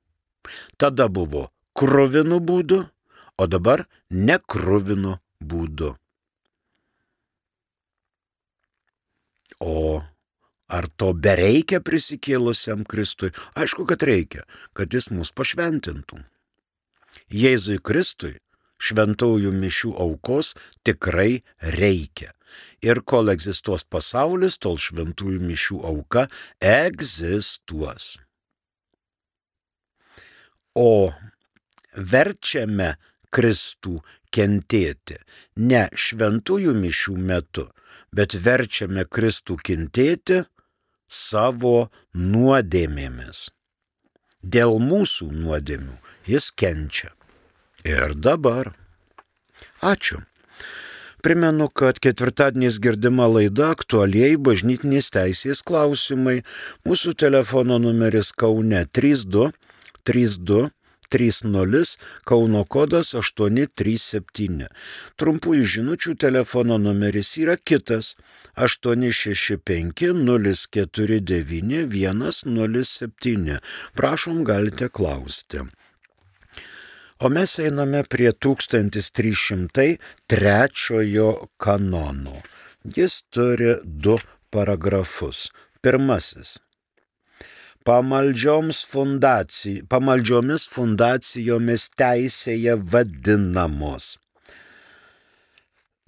Tada 0.81 1.05
buvo 1.05 1.53
kruvinų 1.77 2.41
būdų, 2.49 2.89
o 3.37 3.43
dabar 3.45 3.85
nekruvinų 4.09 5.21
būdų. 5.43 5.93
O 9.63 10.01
ar 10.67 10.87
to 10.97 11.11
bereikia 11.13 11.79
prisikėlusiam 11.79 12.85
Kristui? 12.89 13.31
Aišku, 13.55 13.85
kad 13.89 14.03
reikia, 14.03 14.45
kad 14.73 14.93
jis 14.93 15.11
mus 15.13 15.31
pašventintų. 15.35 16.23
Jėzui 17.31 17.79
Kristui 17.79 18.35
šventųjų 18.81 19.53
mišių 19.55 19.93
aukos 20.05 20.53
tikrai 20.85 21.43
reikia. 21.79 22.33
Ir 22.85 23.01
kol 23.01 23.31
egzistuos 23.33 23.83
pasaulis, 23.83 24.59
tol 24.61 24.77
šventųjų 24.79 25.41
mišių 25.43 25.79
auka 25.89 26.27
egzistuos. 26.61 28.15
O 30.75 31.11
verčiame 31.95 32.95
Kristų 33.35 33.99
kentėti 34.35 35.17
ne 35.55 35.85
šventųjų 36.05 36.75
mišių 36.81 37.15
metu, 37.31 37.69
bet 38.15 38.35
verčiame 38.47 39.05
Kristų 39.07 39.57
kentėti 39.69 40.43
savo 41.07 41.89
nuodėmėmis. 42.13 43.49
Dėl 44.43 44.77
mūsų 44.83 45.31
nuodėmių 45.33 45.97
jis 46.29 46.51
kenčia. 46.51 47.11
Ir 47.85 48.15
dabar. 48.15 48.73
Ačiū. 49.81 50.21
Primenu, 51.25 51.71
kad 51.73 51.97
ketvirtadieniais 52.01 52.77
girdima 52.81 53.25
laida 53.29 53.71
aktualiai 53.73 54.37
bažnytinės 54.37 55.09
teisės 55.13 55.63
klausimai. 55.65 56.43
Mūsų 56.85 57.15
telefono 57.17 57.79
numeris 57.81 58.29
Kaune 58.29 58.83
32 58.85 59.49
32 60.05 60.69
30 61.09 61.97
Kauno 62.25 62.63
kodas 62.65 63.13
837. 63.15 64.67
Trumpųjų 65.19 65.65
žinučių 65.75 66.15
telefono 66.19 66.77
numeris 66.81 67.37
yra 67.41 67.57
kitas 67.57 68.15
865 68.55 70.13
049 70.13 71.85
107. 72.41 73.59
Prašom, 73.95 74.43
galite 74.43 74.89
klausti. 74.89 75.59
O 77.19 77.29
mes 77.29 77.59
einame 77.59 78.03
prie 78.03 78.31
1303 78.31 79.97
kanono. 81.57 82.35
Jis 82.83 83.23
turi 83.31 83.75
du 83.83 84.17
paragrafus. 84.51 85.51
Pirmasis. 85.81 86.64
Fundacijai, 87.85 89.83
pamaldžiomis 89.85 90.63
fundacijomis 90.73 91.83
teisėje 91.99 92.73
vadinamos. 92.93 94.15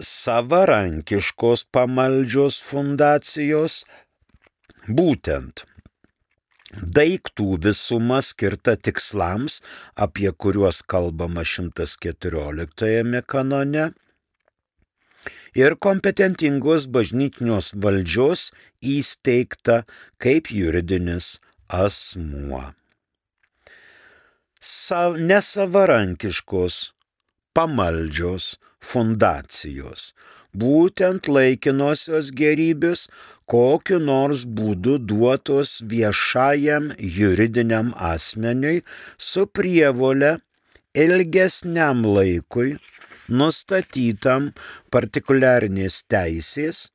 Savarankiškos 0.02 1.64
pamaldžios 1.74 2.58
fundacijos, 2.70 3.84
būtent 5.00 5.64
daiktų 6.98 7.48
visuma 7.64 8.20
skirta 8.26 8.74
tikslams, 8.76 9.60
apie 9.94 10.30
kuriuos 10.34 10.82
kalbama 10.82 11.46
114 11.46 13.22
kanone, 13.22 13.90
ir 15.54 15.74
kompetentingos 15.86 16.86
bažnytinios 16.94 17.74
valdžios 17.74 18.50
įsteigta 18.82 19.84
kaip 20.22 20.50
juridinis 20.50 21.36
asmuo. 21.68 22.62
Sa 24.60 25.00
nesavarankiškos, 25.30 26.76
pamaldžios 27.54 28.56
fundacijos, 28.80 30.12
būtent 30.54 31.28
laikinosios 31.28 32.32
gerybės, 32.40 33.06
kokiu 33.48 33.98
nors 34.02 34.44
būdu 34.58 34.98
duotos 35.10 35.78
viešajam 35.92 36.90
juridiniam 36.98 37.94
asmeniui 38.12 38.82
su 39.30 39.46
prievole 39.46 40.38
ilgesniam 41.04 42.02
laikui 42.16 42.76
nustatytam 43.28 44.52
partikuliarinės 44.94 46.02
teisės 46.12 46.88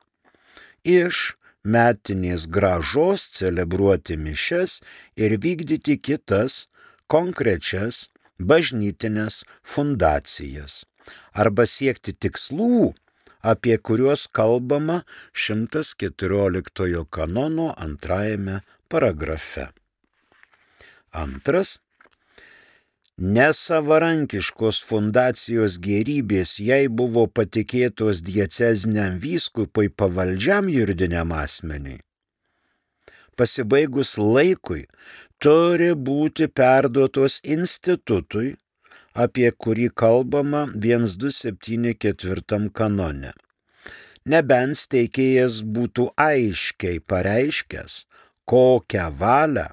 iš 0.84 1.34
metinės 1.64 2.46
gražos 2.56 3.28
celebruoti 3.38 4.16
mišes 4.20 4.80
ir 5.16 5.38
vykdyti 5.40 5.96
kitas 5.98 6.66
konkrečias 7.08 8.08
bažnytinės 8.38 9.42
fundacijas 9.62 10.84
arba 11.32 11.66
siekti 11.68 12.14
tikslų, 12.16 12.94
apie 13.42 13.76
kuriuos 13.78 14.26
kalbama 14.38 15.02
114 15.46 17.04
kanono 17.10 17.72
antrajame 17.76 18.60
paragrafe. 18.88 19.68
Antras. 21.12 21.78
Nesavarankiškos 23.14 24.80
fundacijos 24.82 25.78
gerybės 25.78 26.58
jai 26.58 26.88
buvo 26.90 27.26
patikėtos 27.30 28.18
dieceziniam 28.26 29.20
vyskupui 29.22 29.88
pavaldžiam 29.88 30.66
juridiniam 30.66 31.30
asmeniui. 31.32 32.00
Pasibaigus 33.38 34.18
laikui 34.18 34.88
turi 35.38 35.94
būti 35.94 36.48
perduotos 36.50 37.38
institutui, 37.44 38.56
apie 39.14 39.50
kurį 39.50 39.88
kalbama 39.94 40.66
1274 40.74 42.70
kanone. 42.74 43.32
Nebent 44.26 44.74
steikėjas 44.80 45.62
būtų 45.62 46.10
aiškiai 46.18 46.98
pareiškęs, 46.98 48.06
kokią 48.42 49.06
valią 49.22 49.68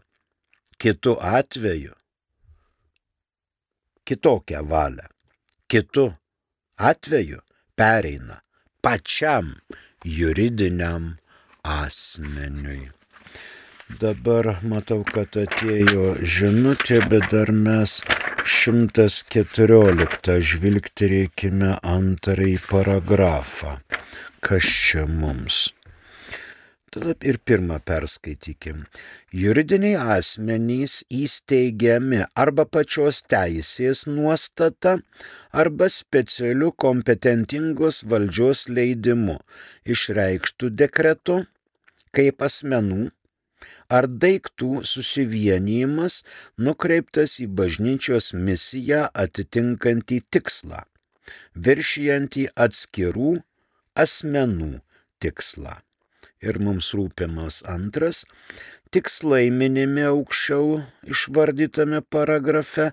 kitu 0.78 1.18
atveju, 1.18 1.94
kitokią 4.12 4.62
valią, 4.68 5.08
kitu 5.72 6.06
atveju 6.92 7.40
pereina 7.80 8.42
pačiam 8.84 9.48
juridiniam 10.04 11.06
asmeniui. 11.64 12.90
Dabar 14.02 14.46
matau, 14.72 15.02
kad 15.08 15.36
atėjo 15.36 16.06
žinutė, 16.36 17.00
bet 17.12 17.24
dar 17.32 17.52
mes 17.56 17.92
114 18.56 20.38
žvilgterėkime 20.52 21.72
antrąjį 21.96 22.58
paragrafą. 22.70 23.72
Kas 24.44 24.64
čia 24.64 25.04
mums? 25.08 25.58
Tada 26.92 27.14
ir 27.24 27.38
pirmą 27.48 27.78
perskaitykim. 27.88 28.82
Juridiniai 29.42 29.96
asmenys 30.18 30.96
įsteigiami 31.08 32.26
arba 32.44 32.66
pačios 32.68 33.22
teisės 33.32 34.02
nuostata, 34.10 34.98
arba 35.62 35.88
specialiu 35.88 36.74
kompetentingos 36.84 38.02
valdžios 38.12 38.66
leidimu 38.68 39.38
išreikštų 39.96 40.72
dekretu 40.82 41.38
kaip 42.12 42.44
asmenų 42.48 43.06
ar 43.98 44.08
daiktų 44.24 44.84
susivienijimas 44.92 46.18
nukreiptas 46.68 47.38
į 47.44 47.48
bažnyčios 47.62 48.32
misiją 48.50 49.06
atitinkantį 49.24 50.20
tikslą, 50.36 50.84
viršijantį 51.68 52.46
atskirų 52.68 53.32
asmenų 54.06 54.74
tikslą. 55.24 55.78
Ir 56.42 56.58
mums 56.58 56.90
rūpimas 56.98 57.62
antras 57.70 58.24
tikslai 58.92 59.50
minimi 59.56 60.04
aukščiau 60.04 60.82
išvardytame 61.14 62.02
paragrafe, 62.14 62.90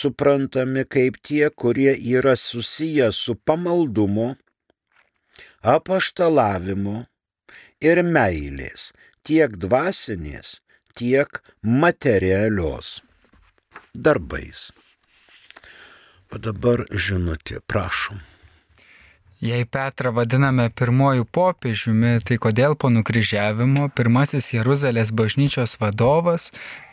suprantami 0.00 0.84
kaip 0.84 1.18
tie, 1.26 1.48
kurie 1.50 1.94
yra 1.96 2.36
susiję 2.36 3.10
su 3.12 3.34
pamaldumu, 3.34 4.28
apaštalavimu 5.74 6.96
ir 7.90 8.02
meilės 8.16 8.90
tiek 9.26 9.56
dvasinės, 9.64 10.58
tiek 10.96 11.42
materialios 11.62 13.00
darbais. 13.94 14.68
O 16.30 16.38
dabar 16.38 16.86
žinutė, 16.94 17.58
prašom. 17.66 18.20
Jei 19.40 19.64
Petrą 19.64 20.10
vadiname 20.12 20.66
pirmojų 20.76 21.24
popiežiumi, 21.32 22.18
tai 22.28 22.36
kodėl 22.36 22.74
po 22.76 22.90
nukryžiavimo 22.92 23.86
pirmasis 23.96 24.50
Jeruzalės 24.52 25.14
bažnyčios 25.16 25.78
vadovas 25.80 26.50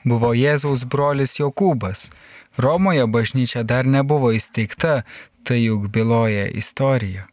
buvo 0.08 0.30
Jėzaus 0.32 0.86
brolis 0.88 1.36
Jokūbas? 1.42 2.06
Romoje 2.56 3.04
bažnyčia 3.12 3.66
dar 3.68 3.84
nebuvo 3.84 4.32
įsteigta, 4.32 5.02
tai 5.44 5.60
juk 5.66 5.90
byloja 5.92 6.48
istorija. 6.48 7.28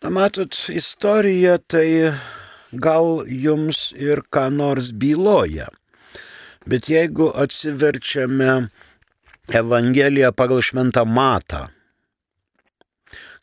Na 0.00 0.08
matot, 0.08 0.56
istorija 0.72 1.58
tai 1.60 2.16
gal 2.72 3.28
jums 3.28 3.90
ir 3.92 4.24
ką 4.32 4.48
nors 4.56 4.88
byloja. 4.88 5.68
Bet 6.64 6.88
jeigu 6.88 7.28
atsiverčiame 7.28 8.70
Evangeliją 9.52 10.32
pagal 10.32 10.64
šventą 10.64 11.04
matą, 11.04 11.66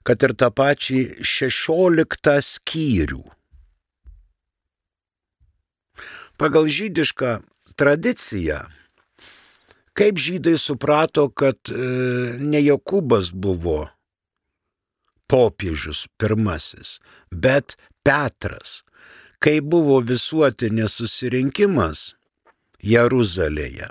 kad 0.08 0.24
ir 0.26 0.34
tą 0.38 0.50
pačią 0.56 1.22
šešioliktą 1.22 2.38
skyrių, 2.46 3.24
pagal 6.42 6.66
žydišką 6.66 7.40
tradiciją, 7.78 8.64
kaip 9.94 10.18
žydai 10.18 10.58
suprato, 10.58 11.30
kad 11.30 11.58
e, 11.70 11.78
ne 12.42 12.62
Jokūbas 12.66 13.30
buvo 13.34 13.86
popiežius 15.32 16.08
pirmasis, 16.20 16.98
bet 17.32 17.78
Petras, 18.04 18.82
kai 19.42 19.60
buvo 19.62 20.02
visuotinės 20.02 20.98
susirinkimas 21.00 22.12
Jeruzalėje. 22.82 23.90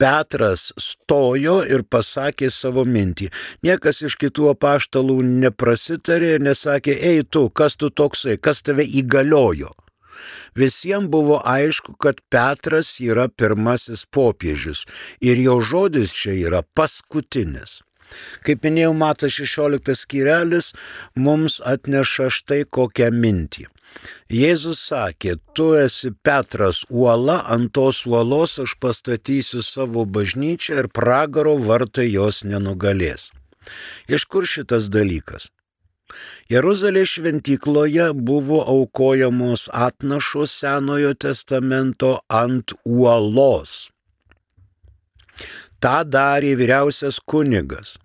Petras 0.00 0.68
stojo 0.78 1.58
ir 1.66 1.84
pasakė 1.84 2.50
savo 2.54 2.84
mintį. 2.88 3.30
Niekas 3.66 4.02
iš 4.08 4.18
kitų 4.20 4.52
apaštalų 4.54 5.18
neprasitarė 5.44 6.36
ir 6.36 6.46
nesakė, 6.50 6.94
ei 7.12 7.24
tu, 7.24 7.48
kas 7.50 7.76
tu 7.76 7.90
toksai, 7.90 8.38
kas 8.38 8.62
tave 8.62 8.86
įgaliojo. 8.86 9.74
Visiems 10.58 11.10
buvo 11.10 11.38
aišku, 11.46 11.94
kad 12.02 12.20
Petras 12.30 12.96
yra 13.00 13.28
pirmasis 13.28 14.04
popiežius 14.10 14.84
ir 15.20 15.38
jo 15.38 15.60
žodis 15.62 16.14
čia 16.14 16.34
yra 16.34 16.64
paskutinis. 16.74 17.82
Kaip 18.44 18.64
minėjau, 18.64 18.94
Matas 18.96 19.36
16 19.36 19.94
skyrelis 20.02 20.72
mums 21.14 21.60
atneša 21.60 22.30
štai 22.32 22.62
kokią 22.64 23.10
mintį. 23.12 23.68
Jėzus 24.28 24.80
sakė, 24.90 25.38
tu 25.56 25.72
esi 25.80 26.10
Petras 26.22 26.82
uola, 26.88 27.38
ant 27.54 27.72
tos 27.72 28.04
uolos 28.06 28.58
aš 28.64 28.74
pastatysiu 28.82 29.62
savo 29.64 30.04
bažnyčią 30.04 30.82
ir 30.82 30.88
pragaro 30.92 31.56
vartai 31.70 32.10
jos 32.12 32.42
nenugalės. 32.44 33.30
Iš 34.08 34.24
kur 34.28 34.46
šitas 34.48 34.88
dalykas? 34.92 35.48
Jeruzalės 36.48 37.10
šventykloje 37.16 38.12
buvo 38.28 38.62
aukojamos 38.74 39.68
atnašos 39.86 40.54
Senojo 40.60 41.12
testamento 41.24 42.14
ant 42.28 42.72
uolos. 42.84 43.90
Ta 45.80 46.02
darė 46.04 46.54
vyriausias 46.58 47.20
kunigas. 47.20 47.98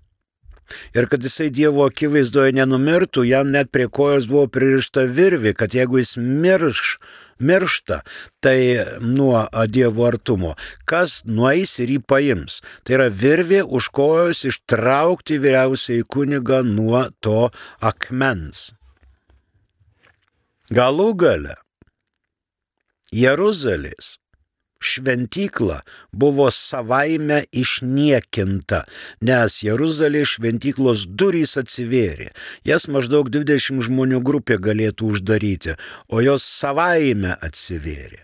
Ir 0.95 1.09
kad 1.11 1.23
jisai 1.25 1.49
Dievo 1.53 1.87
akivaizdoje 1.89 2.55
nenumirtų, 2.57 3.25
jam 3.27 3.51
net 3.53 3.71
prie 3.73 3.87
kojos 3.87 4.29
buvo 4.31 4.47
pririšta 4.51 5.05
virvi, 5.09 5.53
kad 5.57 5.75
jeigu 5.75 5.99
jis 6.01 6.15
mirš, 6.17 6.97
miršta, 7.43 8.01
tai 8.43 8.57
nuo 9.01 9.45
Dievo 9.67 10.07
artumo, 10.07 10.53
kas 10.89 11.21
nueis 11.25 11.75
ir 11.83 11.95
jį 11.97 11.99
paims. 12.07 12.61
Tai 12.83 12.97
yra 12.99 13.09
virvė 13.09 13.63
už 13.63 13.91
kojos 13.93 14.45
ištraukti 14.49 15.39
vyriausiai 15.43 16.07
kunigą 16.07 16.63
nuo 16.67 17.07
to 17.19 17.49
akmens. 17.81 18.71
Galų 20.73 21.11
gale 21.19 21.57
Jeruzalės 23.13 24.17
šventykla 24.83 25.81
buvo 26.11 26.49
savaime 26.51 27.43
išniekinta, 27.51 28.83
nes 29.21 29.61
Jeruzalės 29.65 30.35
šventyklos 30.35 31.05
durys 31.07 31.55
atsivėrė. 31.61 32.31
Jas 32.67 32.89
maždaug 32.91 33.31
20 33.33 33.81
žmonių 33.87 34.21
grupė 34.25 34.59
galėtų 34.61 35.13
uždaryti, 35.15 35.77
o 36.07 36.21
jos 36.23 36.45
savaime 36.45 37.37
atsivėrė. 37.39 38.23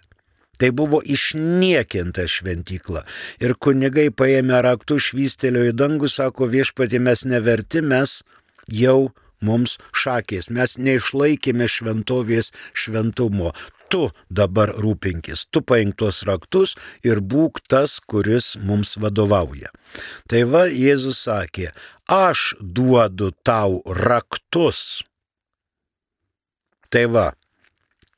Tai 0.60 0.74
buvo 0.76 1.00
išniekinta 1.00 2.26
šventykla. 2.28 3.06
Ir 3.40 3.56
kunigai 3.56 4.10
paėmė 4.12 4.60
raktų 4.66 5.00
švystelio 5.00 5.64
į 5.70 5.74
dangų, 5.80 6.12
sako 6.12 6.50
viešpatį 6.52 7.00
mes 7.06 7.24
neverti, 7.24 7.80
mes 7.80 8.20
jau 8.68 9.14
mums 9.40 9.78
šakės, 9.96 10.50
mes 10.52 10.76
neišlaikėme 10.76 11.68
šventovės 11.72 12.52
šventumo 12.76 13.54
tu 13.90 14.10
dabar 14.30 14.72
rūpinkis, 14.78 15.48
tu 15.52 15.62
paink 15.66 15.98
tuos 16.00 16.22
raktus 16.30 16.76
ir 17.06 17.22
būk 17.22 17.64
tas, 17.70 17.98
kuris 18.00 18.54
mums 18.62 18.96
vadovauja. 19.02 19.74
Tai 20.30 20.46
va, 20.52 20.64
Jėzus 20.70 21.26
sakė, 21.26 21.72
aš 22.06 22.54
duodu 22.62 23.32
tau 23.44 23.82
raktus. 23.86 25.02
Tai 26.90 27.06
va, 27.14 27.28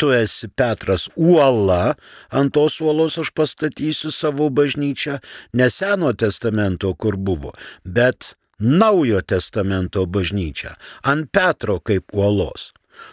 tu 0.02 0.12
esi 0.16 0.48
Petras 0.48 1.08
uola, 1.16 1.96
ant 2.34 2.54
tos 2.56 2.80
uolos 2.82 3.20
aš 3.22 3.30
pastatysiu 3.38 4.12
savo 4.16 4.50
bažnyčią, 4.50 5.20
ne 5.54 5.68
Seno 5.70 6.14
testamento, 6.14 6.94
kur 6.96 7.18
buvo, 7.18 7.56
bet 7.86 8.36
Naujo 8.62 9.24
testamento 9.26 10.06
bažnyčią, 10.06 10.76
ant 11.10 11.32
Petro 11.34 11.80
kaip 11.82 12.14
uolos. 12.14 12.72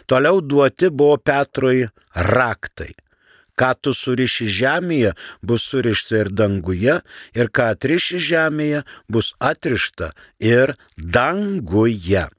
Toliau 0.09 0.41
duoti 0.41 0.89
buvo 0.89 1.17
Petrui 1.17 1.87
raktai. 2.15 2.93
Ką 3.59 3.73
tu 3.83 3.91
suriši 3.91 4.47
žemėje, 4.47 5.11
bus 5.43 5.65
surišta 5.67 6.21
ir 6.21 6.29
danguje, 6.31 7.01
ir 7.35 7.49
ką 7.51 7.73
atriši 7.75 8.21
žemėje, 8.29 8.85
bus 9.11 9.33
atrišta 9.43 10.13
ir 10.39 10.77
danguje. 10.95 12.29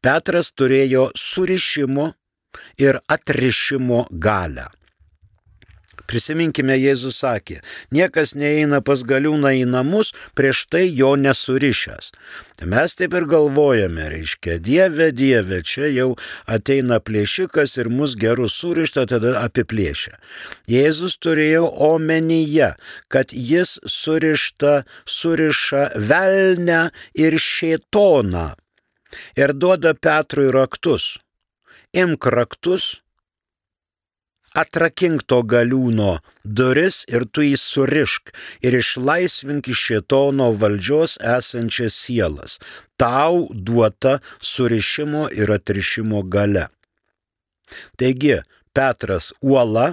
Petras 0.00 0.54
turėjo 0.56 1.10
surišimo 1.12 2.12
ir 2.80 3.02
atrišimo 3.10 4.06
galę. 4.10 4.70
Prisiminkime, 6.08 6.76
Jėzus 6.80 7.20
sakė, 7.22 7.60
niekas 7.94 8.34
neina 8.38 8.80
pas 8.84 9.02
galiūną 9.04 9.52
į 9.60 9.64
namus, 9.68 10.14
prieš 10.38 10.64
tai 10.72 10.86
jo 10.88 11.14
nesurišęs. 11.20 12.12
Tai 12.58 12.68
mes 12.72 12.96
taip 12.98 13.14
ir 13.14 13.26
galvojame, 13.28 14.08
reiškia, 14.14 14.58
Dieve, 14.64 15.10
Dieve, 15.12 15.60
čia 15.62 15.90
jau 15.92 16.14
ateina 16.48 16.98
plėšikas 17.04 17.76
ir 17.78 17.90
mus 17.92 18.16
gerus 18.18 18.56
surišta, 18.58 19.04
tada 19.12 19.34
apiplėšia. 19.44 20.16
Jėzus 20.70 21.18
turėjo 21.20 21.68
omenyje, 21.90 22.72
kad 23.12 23.34
jis 23.36 23.76
surišta, 23.84 24.80
suriša 25.04 25.90
velnę 26.08 26.88
ir 27.14 27.36
šėtoną 27.36 28.48
ir 29.36 29.52
duoda 29.54 29.94
Petrui 29.94 30.50
raktus. 30.52 31.16
Imk 31.96 32.26
raktus 32.26 32.98
atrakink 34.60 35.22
to 35.30 35.38
galiūno 35.52 36.18
duris 36.58 37.02
ir 37.12 37.26
tu 37.32 37.44
jį 37.46 37.58
surišk 37.62 38.32
ir 38.66 38.76
išlaisvink 38.80 39.70
iš 39.72 39.84
šėtono 39.88 40.48
valdžios 40.62 41.18
esančias 41.36 41.98
sielas. 42.02 42.58
Tau 42.98 43.46
duota 43.52 44.18
surišimo 44.52 45.28
ir 45.40 45.52
atrišimo 45.58 46.24
gale. 46.34 46.68
Taigi, 48.00 48.40
Petras 48.74 49.32
uola, 49.42 49.86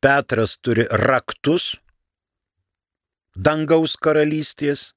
Petras 0.00 0.56
turi 0.64 0.86
raktus 1.06 1.74
dangaus 3.36 3.96
karalystės 3.96 4.90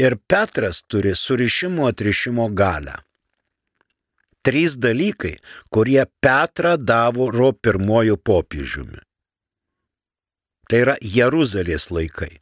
ir 0.00 0.18
Petras 0.28 0.82
turi 0.90 1.14
surišimo 1.16 1.86
atrišimo 1.92 2.48
galę 2.62 3.05
trys 4.46 4.78
dalykai, 4.78 5.36
kurie 5.74 6.06
Petrą 6.22 6.76
davo 6.78 7.28
pirmojo 7.52 8.16
popiežiumi. 8.16 9.02
Tai 10.66 10.82
yra 10.82 10.96
Jeruzalės 11.02 11.90
laikai. 11.94 12.36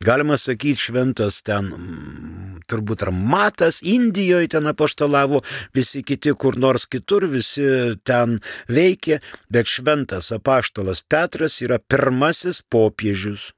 Galima 0.00 0.38
sakyti, 0.40 0.80
šventas 0.80 1.42
ten 1.44 1.66
mm, 1.76 2.60
turbūt 2.72 3.02
ar 3.04 3.10
matas, 3.12 3.82
Indijoje 3.84 4.48
ten 4.54 4.68
apaštalavo, 4.70 5.42
visi 5.76 6.00
kiti 6.00 6.32
kur 6.32 6.56
nors 6.56 6.86
kitur, 6.88 7.26
visi 7.28 7.96
ten 8.08 8.38
veikė, 8.68 9.18
bet 9.52 9.68
šventas 9.68 10.32
apaštalas 10.32 11.02
Petras 11.04 11.58
yra 11.60 11.76
pirmasis 11.80 12.62
popiežius. 12.64 13.50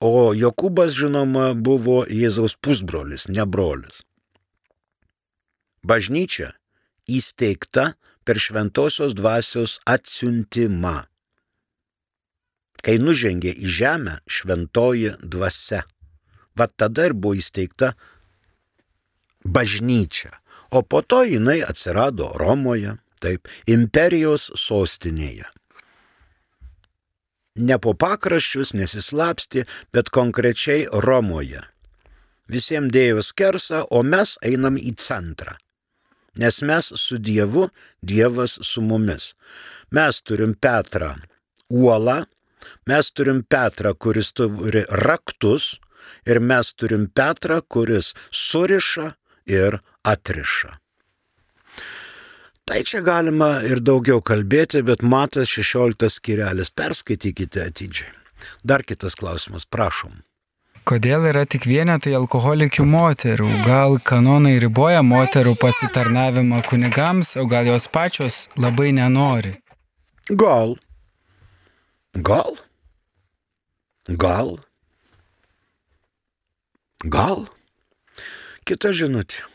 O 0.00 0.32
Jokūbas, 0.34 0.96
žinoma, 0.96 1.52
buvo 1.52 2.00
Jėzaus 2.08 2.56
pusbrolis, 2.56 3.28
ne 3.28 3.44
brolis. 3.44 4.00
Bažnyčia 5.82 6.52
įsteigta 7.10 7.94
per 8.22 8.38
šventosios 8.38 9.16
dvasios 9.18 9.80
atsiuntimą. 9.82 11.02
Kai 12.82 12.98
nužengė 13.02 13.50
į 13.50 13.70
žemę 13.78 14.14
šventoji 14.26 15.16
dvasia. 15.22 15.82
Va 16.58 16.66
tada 16.66 17.08
ir 17.10 17.14
buvo 17.14 17.38
įsteigta 17.38 17.94
bažnyčia. 19.42 20.38
O 20.70 20.82
po 20.82 21.02
to 21.02 21.22
jinai 21.26 21.60
atsirado 21.66 22.30
Romoje, 22.38 22.96
taip, 23.20 23.50
imperijos 23.66 24.50
sostinėje. 24.58 25.50
Ne 27.60 27.76
po 27.82 27.92
pakraščius 27.92 28.72
nesislapsti, 28.72 29.66
bet 29.92 30.08
konkrečiai 30.14 30.86
Romoje. 30.88 31.66
Visiems 32.48 32.94
dėjo 32.94 33.20
skersą, 33.22 33.84
o 33.90 34.00
mes 34.02 34.38
einam 34.42 34.78
į 34.80 34.94
centrą. 34.96 35.58
Nes 36.38 36.62
mes 36.62 36.92
su 36.96 37.18
Dievu, 37.18 37.68
Dievas 38.02 38.58
su 38.62 38.82
mumis. 38.82 39.34
Mes 39.90 40.22
turim 40.22 40.54
Petrą 40.54 41.14
uolą, 41.68 42.24
mes 42.86 43.10
turim 43.12 43.42
Petrą, 43.42 43.94
kuris 43.94 44.32
turi 44.32 44.84
raktus 44.88 45.76
ir 46.26 46.40
mes 46.40 46.72
turim 46.74 47.08
Petrą, 47.08 47.60
kuris 47.68 48.14
suriša 48.30 49.12
ir 49.46 49.78
atriša. 50.02 50.76
Tai 52.64 52.82
čia 52.86 53.00
galima 53.02 53.58
ir 53.66 53.82
daugiau 53.82 54.22
kalbėti, 54.22 54.84
bet 54.86 55.02
matas 55.02 55.50
16 55.50 56.08
skirelis, 56.08 56.70
perskaitykite 56.70 57.64
atidžiai. 57.66 58.12
Dar 58.64 58.84
kitas 58.86 59.18
klausimas, 59.18 59.66
prašom. 59.66 60.22
Kodėl 60.82 61.28
yra 61.30 61.44
tik 61.46 61.62
vienetai 61.70 62.16
alkoholikių 62.18 62.84
moterų? 62.90 63.46
Gal 63.62 64.00
kanonai 64.02 64.56
riboja 64.62 65.04
moterų 65.06 65.54
pasitarnavimą 65.60 66.64
kunigams, 66.66 67.36
o 67.38 67.46
gal 67.46 67.70
jos 67.70 67.86
pačios 67.86 68.48
labai 68.58 68.90
nenori? 68.96 69.54
Gal. 70.26 70.74
Gal. 72.18 72.58
Gal. 74.10 74.58
Gal. 77.06 77.46
Kita 78.66 78.90
žinutė. 78.90 79.51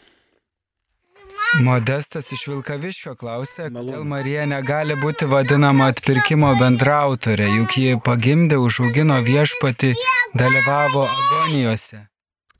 Modestas 1.64 2.28
iš 2.32 2.44
Vilkaviškio 2.52 3.16
klausė, 3.18 3.72
kodėl 3.74 4.04
Marija 4.06 4.44
negali 4.46 4.94
būti 5.02 5.26
vadinama 5.26 5.88
atpirkimo 5.90 6.52
bendrautorė, 6.60 7.48
juk 7.50 7.74
ji 7.82 7.96
pagimdė, 8.06 8.60
užaugino 8.62 9.18
viešpati, 9.26 9.96
dalyvavo 10.38 11.08
agonijose. 11.08 12.04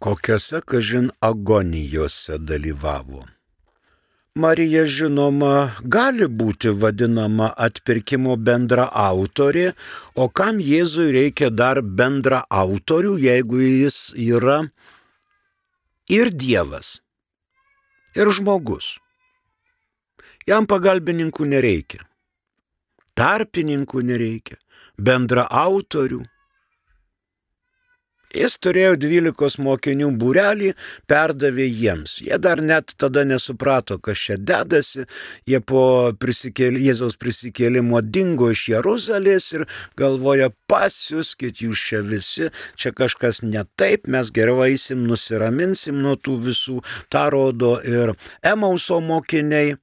Kokiose, 0.02 0.64
kažin, 0.66 1.12
agonijose 1.22 2.40
dalyvavo? 2.42 3.28
Marija, 4.38 4.86
žinoma, 4.90 5.78
gali 5.84 6.26
būti 6.26 6.74
vadinama 6.74 7.54
atpirkimo 7.54 8.36
bendra 8.38 8.90
autorė, 8.90 9.72
o 10.16 10.30
kam 10.30 10.58
Jėzui 10.58 11.12
reikia 11.14 11.54
dar 11.54 11.82
bendra 11.82 12.46
autorių, 12.50 13.18
jeigu 13.30 13.62
jis 13.62 14.00
yra 14.18 14.64
ir 16.10 16.34
Dievas 16.34 16.98
ir 18.18 18.32
žmogus. 18.34 18.98
Jam 20.48 20.66
pagalbininkų 20.66 21.46
nereikia. 21.46 22.06
Tarpininkų 23.18 24.02
nereikia. 24.06 24.58
bendra 24.98 25.46
autorių. 25.50 26.24
Jis 28.36 28.58
turėjo 28.60 28.98
dvylikos 29.00 29.56
mokinių 29.64 30.10
būrelį, 30.20 30.74
perdavė 31.08 31.68
jiems. 31.68 32.18
Jie 32.26 32.36
dar 32.44 32.60
net 32.60 32.92
tada 33.00 33.24
nesuprato, 33.24 34.00
kas 34.04 34.20
čia 34.20 34.36
dedasi. 34.38 35.06
Jie 35.48 35.62
po 35.64 36.12
prisikėl, 36.20 36.76
Jėzaus 36.82 37.16
prisikėlimo 37.22 38.02
dingo 38.04 38.52
iš 38.52 38.68
Jeruzalės 38.74 39.50
ir 39.56 39.66
galvoja, 40.00 40.52
pasiuskit 40.68 41.64
jūs 41.64 41.88
čia 41.90 42.04
visi, 42.04 42.52
čia 42.76 42.92
kažkas 42.92 43.42
ne 43.48 43.64
taip, 43.80 44.12
mes 44.12 44.32
geriau 44.36 44.66
eisim, 44.68 45.08
nusiraminsim 45.08 46.04
nuo 46.04 46.18
tų 46.20 46.40
visų. 46.50 46.82
Ta 47.10 47.30
rodo 47.32 47.78
ir 47.80 48.18
Emauso 48.44 49.00
mokiniai 49.00 49.78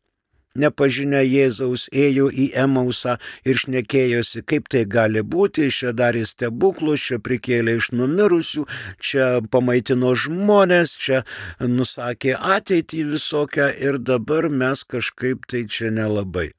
nepažinę 0.59 1.23
Jėzaus, 1.25 1.87
ėjo 1.93 2.29
į 2.31 2.49
Emausą 2.64 3.17
ir 3.47 3.61
šnekėjosi, 3.61 4.45
kaip 4.47 4.69
tai 4.73 4.85
gali 4.90 5.23
būti, 5.23 5.69
čia 5.75 5.93
darė 5.97 6.25
stebuklus, 6.29 7.03
čia 7.09 7.19
prikėlė 7.19 7.79
iš 7.81 7.90
numirusių, 7.97 8.67
čia 9.03 9.29
pamaitino 9.51 10.14
žmonės, 10.14 10.97
čia 10.99 11.23
nusakė 11.61 12.37
ateitį 12.38 13.05
visokią 13.14 13.71
ir 13.83 13.99
dabar 13.99 14.51
mes 14.51 14.85
kažkaip 14.85 15.49
tai 15.51 15.67
čia 15.67 15.90
nelabai. 15.95 16.53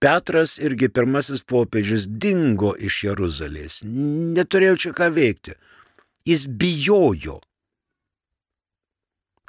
Petras 0.00 0.56
irgi 0.58 0.88
pirmasis 0.88 1.42
popiežius 1.44 2.06
dingo 2.08 2.72
iš 2.72 3.02
Jeruzalės, 3.04 3.82
neturėjo 3.84 4.78
čia 4.84 4.94
ką 4.96 5.10
veikti, 5.12 5.58
jis 6.24 6.48
bijojo. 6.48 7.38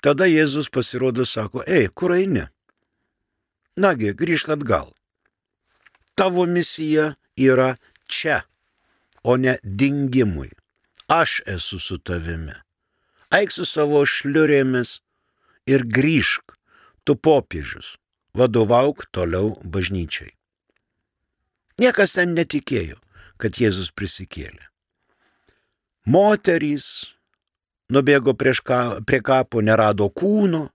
Tada 0.03 0.27
Jėzus 0.29 0.69
pasirodo, 0.71 1.25
sako, 1.27 1.63
ei, 1.67 1.89
kur 1.91 2.13
eini? 2.15 2.45
Nagi, 3.79 4.11
grįžk 4.11 4.51
atgal. 4.57 4.89
Tavo 6.19 6.43
misija 6.45 7.13
yra 7.39 7.77
čia, 8.11 8.41
o 9.23 9.37
ne 9.39 9.55
dingimui. 9.63 10.49
Aš 11.07 11.39
esu 11.47 11.79
su 11.79 11.97
tavimi. 11.97 12.57
Eik 13.31 13.53
su 13.55 13.63
savo 13.65 14.01
šliurėmis 14.05 14.97
ir 15.69 15.85
grįžk, 15.87 16.57
tu 17.07 17.15
popiežius, 17.15 17.95
vadovauk 18.35 19.05
toliau 19.15 19.55
bažnyčiai. 19.63 20.33
Niekas 21.79 22.17
ten 22.17 22.35
netikėjo, 22.35 22.99
kad 23.39 23.55
Jėzus 23.61 23.93
prisikėlė. 23.95 24.67
Moterys 26.09 27.15
nubėgo 27.89 28.35
ką, 28.35 29.05
prie 29.07 29.21
kapo, 29.23 29.61
nerado 29.61 30.09
kūno, 30.09 30.67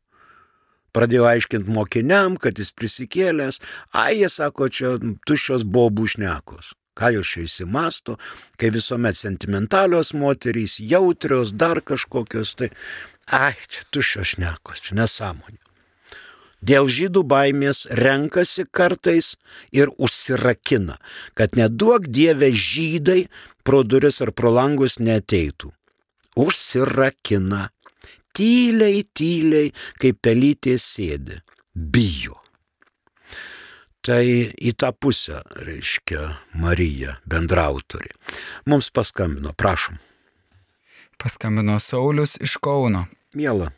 pradėjo 0.94 1.26
aiškinti 1.28 1.74
mokiniam, 1.74 2.38
kad 2.40 2.58
jis 2.60 2.72
prisikėlęs, 2.76 3.60
ai 3.92 4.20
jie 4.20 4.30
sako, 4.32 4.70
čia 4.70 4.94
tuščios 5.28 5.66
bobų 5.66 6.08
šnekos. 6.14 6.72
Ką 6.94 7.10
jos 7.16 7.32
čia 7.34 7.42
įsimasto, 7.48 8.14
kai 8.60 8.70
visuomet 8.70 9.18
sentimentalios 9.18 10.12
moterys, 10.14 10.78
jautrios, 10.78 11.50
dar 11.50 11.82
kažkokios, 11.82 12.54
tai, 12.60 12.70
ai, 13.26 13.56
čia 13.66 13.82
tuščios 13.90 14.36
šnekos, 14.36 14.82
čia 14.86 15.00
nesąmonė. 15.02 15.58
Dėl 16.64 16.86
žydų 16.88 17.24
baimės 17.28 17.82
renkasi 17.98 18.64
kartais 18.72 19.34
ir 19.74 19.90
užsirakina, 20.00 20.96
kad 21.36 21.58
neduok 21.58 22.06
dievę 22.08 22.48
žydai 22.54 23.26
pro 23.66 23.82
duris 23.84 24.22
ar 24.24 24.32
pro 24.32 24.54
langus 24.54 24.96
neteitų. 24.96 25.74
Užsirakina 26.40 27.68
tyliai, 28.36 29.04
tyliai, 29.16 29.70
kaip 30.02 30.22
pelytė 30.24 30.78
sėdi, 30.80 31.40
bijo. 31.74 32.40
Tai 34.04 34.20
į 34.20 34.74
tą 34.76 34.90
pusę, 34.92 35.40
reiškia, 35.64 36.26
Marija, 36.60 37.16
bendrautorė. 37.24 38.12
Mums 38.68 38.90
paskambino, 38.92 39.54
prašom. 39.56 39.96
Paskambino 41.16 41.78
Saulis 41.80 42.36
iš 42.44 42.58
Kauno. 42.60 43.06
Mėla. 43.38 43.70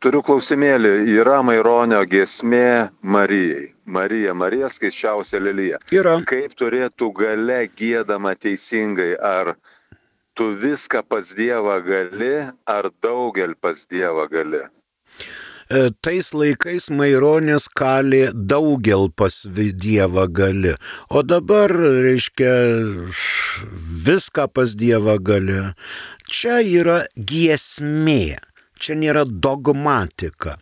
Turiu 0.00 0.20
klausimėlį, 0.24 0.92
yra 1.12 1.42
Maironio 1.44 2.00
giesmė 2.08 2.88
Marijai. 3.00 3.74
Marija, 3.88 4.34
Marija 4.36 4.68
skaičiausia 4.72 5.40
lelyje. 5.40 5.80
Yra. 5.92 6.18
Kaip 6.28 6.54
turėtų 6.56 7.10
gale 7.16 7.62
gėdama 7.76 8.34
teisingai, 8.36 9.14
ar 9.16 9.54
tu 10.38 10.52
viską 10.54 11.02
pas 11.02 11.34
Dievą 11.34 11.80
gali, 11.82 12.34
ar 12.66 12.90
daugel 13.02 13.56
pas 13.58 13.86
Dievą 13.90 14.28
gali? 14.30 14.62
E, 15.68 15.80
tais 16.00 16.30
laikais 16.32 16.86
Maironės 16.94 17.66
kalė 17.76 18.28
daugel 18.32 19.10
pas 19.10 19.34
Dievą 19.84 20.28
gali. 20.30 20.76
O 21.10 21.24
dabar, 21.26 21.74
reiškia, 21.74 22.52
viską 24.06 24.46
pas 24.54 24.76
Dievą 24.78 25.18
gali. 25.18 25.58
Čia 26.30 26.62
yra 26.62 27.00
giesmė, 27.18 28.38
čia 28.78 28.94
nėra 29.02 29.26
dogmatika 29.26 30.56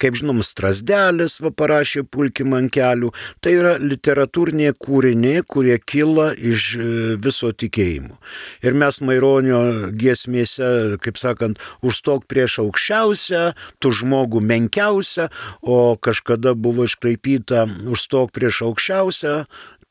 kaip 0.00 0.18
žinom, 0.18 0.42
Strasdelis 0.44 1.38
va 1.44 1.52
parašė 1.54 2.04
pulkim 2.08 2.54
ant 2.56 2.72
kelių. 2.74 3.10
Tai 3.44 3.54
yra 3.54 3.74
literatūriniai 3.82 4.74
kūriniai, 4.78 5.44
kurie 5.46 5.78
kyla 5.78 6.30
iš 6.34 6.68
e, 6.78 6.88
viso 7.22 7.52
tikėjimo. 7.52 8.18
Ir 8.64 8.78
mes 8.78 9.00
Maironio 9.04 9.60
giesmėse, 9.98 10.98
kaip 11.04 11.20
sakant, 11.20 11.62
užstok 11.82 12.26
prieš 12.30 12.60
aukščiausią, 12.64 13.44
tu 13.82 13.92
žmogų 13.94 14.42
menkiausią, 14.44 15.28
o 15.62 15.96
kažkada 16.00 16.54
buvo 16.58 16.88
iškraipyta 16.88 17.66
užstok 17.88 18.32
prieš 18.36 18.62
aukščiausią, 18.68 19.42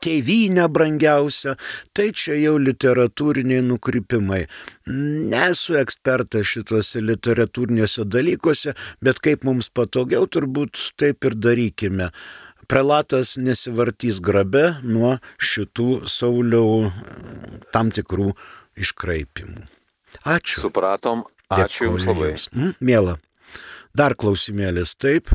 tėvynę 0.03 0.67
brangiausią, 0.73 1.55
tai 1.97 2.09
čia 2.15 2.37
jau 2.37 2.55
literatūriniai 2.61 3.63
nukrypimai. 3.65 4.43
Nesu 4.87 5.77
ekspertas 5.79 6.47
šituose 6.49 7.01
literatūrinėse 7.03 8.05
dalykuose, 8.07 8.75
bet 9.03 9.21
kaip 9.23 9.47
mums 9.47 9.71
patogiau, 9.73 10.27
turbūt 10.29 10.91
taip 11.01 11.27
ir 11.27 11.37
darykime. 11.37 12.11
Prelatas 12.67 13.37
nesivartys 13.39 14.19
grabe 14.19 14.65
nuo 14.83 15.15
šitų 15.39 16.03
Sauliau 16.11 16.91
tam 17.71 17.93
tikrų 17.95 18.33
iškraipimų. 18.75 19.63
Ačiū. 20.27 20.65
Supratom. 20.67 21.23
Ačiū 21.47 21.87
Jums 21.87 22.07
labai. 22.09 22.33
Jums. 22.33 22.49
Mm, 22.51 22.75
Mėla. 22.83 23.15
Dar 23.95 24.17
klausimėlis, 24.19 24.97
taip. 24.99 25.31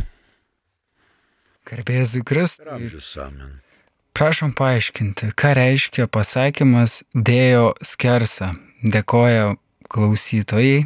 Garbėzui 1.67 2.21
Kristui. 2.27 2.69
Amžius 2.69 3.15
amen. 3.23 3.63
Prašom 4.13 4.51
paaiškinti, 4.53 5.31
ką 5.33 5.55
reiškia 5.57 6.05
pasakymas 6.13 6.99
dėjo 7.17 7.73
skersa. 7.81 8.51
Dėkoja 8.85 9.55
klausytojai. 9.89 10.83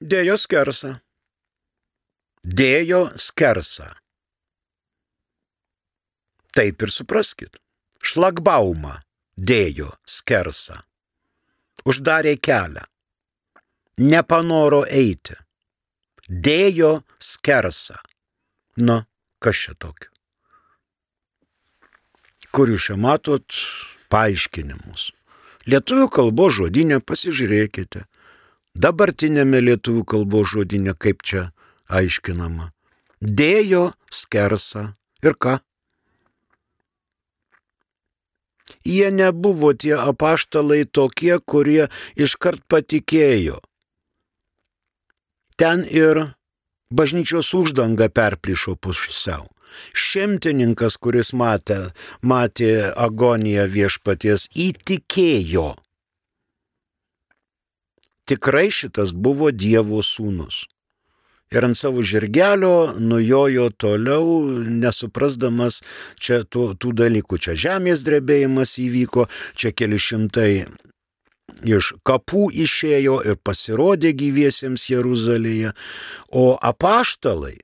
Dėjo 0.00 0.36
skersa. 0.40 0.92
Dėjo 2.40 3.02
skersa. 3.20 3.90
Taip 6.56 6.80
ir 6.80 6.92
supraskit. 6.94 7.58
Šlagbaumą 8.00 8.94
dėjo 9.36 9.90
skersa. 10.08 10.80
Uždarė 11.84 12.38
kelią. 12.40 12.86
Nepanoro 14.00 14.86
eiti. 14.88 15.36
Dėjo 16.30 17.02
skersa. 17.20 18.00
Nu, 18.80 19.02
kas 19.42 19.66
čia 19.66 19.76
tokio? 19.76 20.08
Kur 22.54 22.70
jūs 22.72 22.90
čia 22.90 22.96
matot 22.98 23.56
paaiškinimus. 24.10 25.10
Lietuvių 25.70 26.08
kalbos 26.10 26.56
žodinė 26.58 27.00
pasižiūrėkite. 27.04 28.06
Dabartinėme 28.74 29.60
lietuvių 29.62 30.04
kalbos 30.08 30.52
žodinė 30.54 30.94
kaip 30.98 31.22
čia 31.26 31.50
aiškinama. 31.90 32.70
Dėjo 33.20 33.90
skersa 34.10 34.94
ir 35.22 35.36
ką? 35.36 35.58
Jie 38.86 39.10
nebuvo 39.12 39.74
tie 39.76 39.96
apaštalai 39.98 40.86
tokie, 40.88 41.36
kurie 41.44 41.90
iškart 42.16 42.64
patikėjo. 42.70 43.58
Ten 45.60 45.84
ir 45.84 46.32
bažnyčios 46.88 47.52
uždanga 47.52 48.08
perplyšo 48.08 48.78
pusiau. 48.80 49.50
Šimtininkas, 49.94 50.96
kuris 50.96 51.32
matė, 51.36 51.92
matė 52.22 52.90
agoniją 52.96 53.68
viešpaties, 53.70 54.48
įtikėjo. 54.54 55.70
Tikrai 58.30 58.68
šitas 58.70 59.14
buvo 59.14 59.50
Dievo 59.50 60.04
sūnus. 60.06 60.66
Ir 61.50 61.66
ant 61.66 61.74
savo 61.74 62.04
žirgelio 62.06 62.92
nujojo 63.02 63.72
toliau, 63.74 64.26
nesuprasdamas 64.70 65.80
čia 66.14 66.44
tų, 66.46 66.76
tų 66.78 66.92
dalykų. 67.00 67.40
Čia 67.42 67.56
žemės 67.58 68.04
drebėjimas 68.06 68.76
įvyko, 68.78 69.26
čia 69.58 69.74
keli 69.74 69.98
šimtai 69.98 70.52
iš 71.66 71.92
kapų 72.06 72.50
išėjo 72.64 73.20
ir 73.26 73.36
pasirodė 73.42 74.12
gyviesiems 74.14 74.86
Jeruzalėje, 74.90 75.74
o 76.30 76.54
apaštalai 76.56 77.58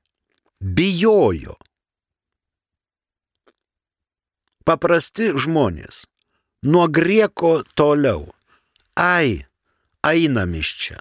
bijojo 0.60 1.56
paprasti 4.66 5.30
žmonės 5.38 6.04
nuo 6.66 6.86
grieko 6.90 7.60
toliau. 7.78 8.26
Ai, 8.98 9.44
einam 10.02 10.54
iš 10.58 10.70
čia. 10.80 10.98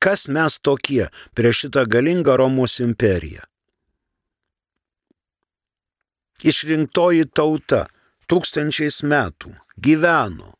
Kas 0.00 0.26
mes 0.30 0.58
tokie 0.62 1.08
prieš 1.34 1.66
šitą 1.66 1.84
galingą 1.90 2.36
Romos 2.38 2.78
imperiją? 2.84 3.42
Išrinktoji 6.46 7.26
tauta 7.34 7.86
tūkstančiais 8.30 9.00
metų 9.02 9.54
gyveno, 9.82 10.52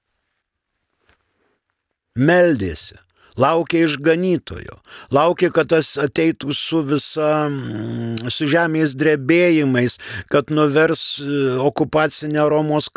meldėsi, 2.17 2.97
laukė 3.41 3.85
išganytojo, 3.87 4.79
laukė, 5.15 5.51
kad 5.55 5.71
tas 5.73 5.93
ateitų 6.01 6.55
su 6.57 6.83
visa, 6.87 7.47
mm, 7.51 8.31
su 8.33 8.49
žemės 8.51 8.97
drebėjimais, 8.99 9.99
kad 10.33 10.51
nuvers 10.51 11.05
e, 11.21 11.31
okupacinę 11.63 12.49
Romos 12.51 12.89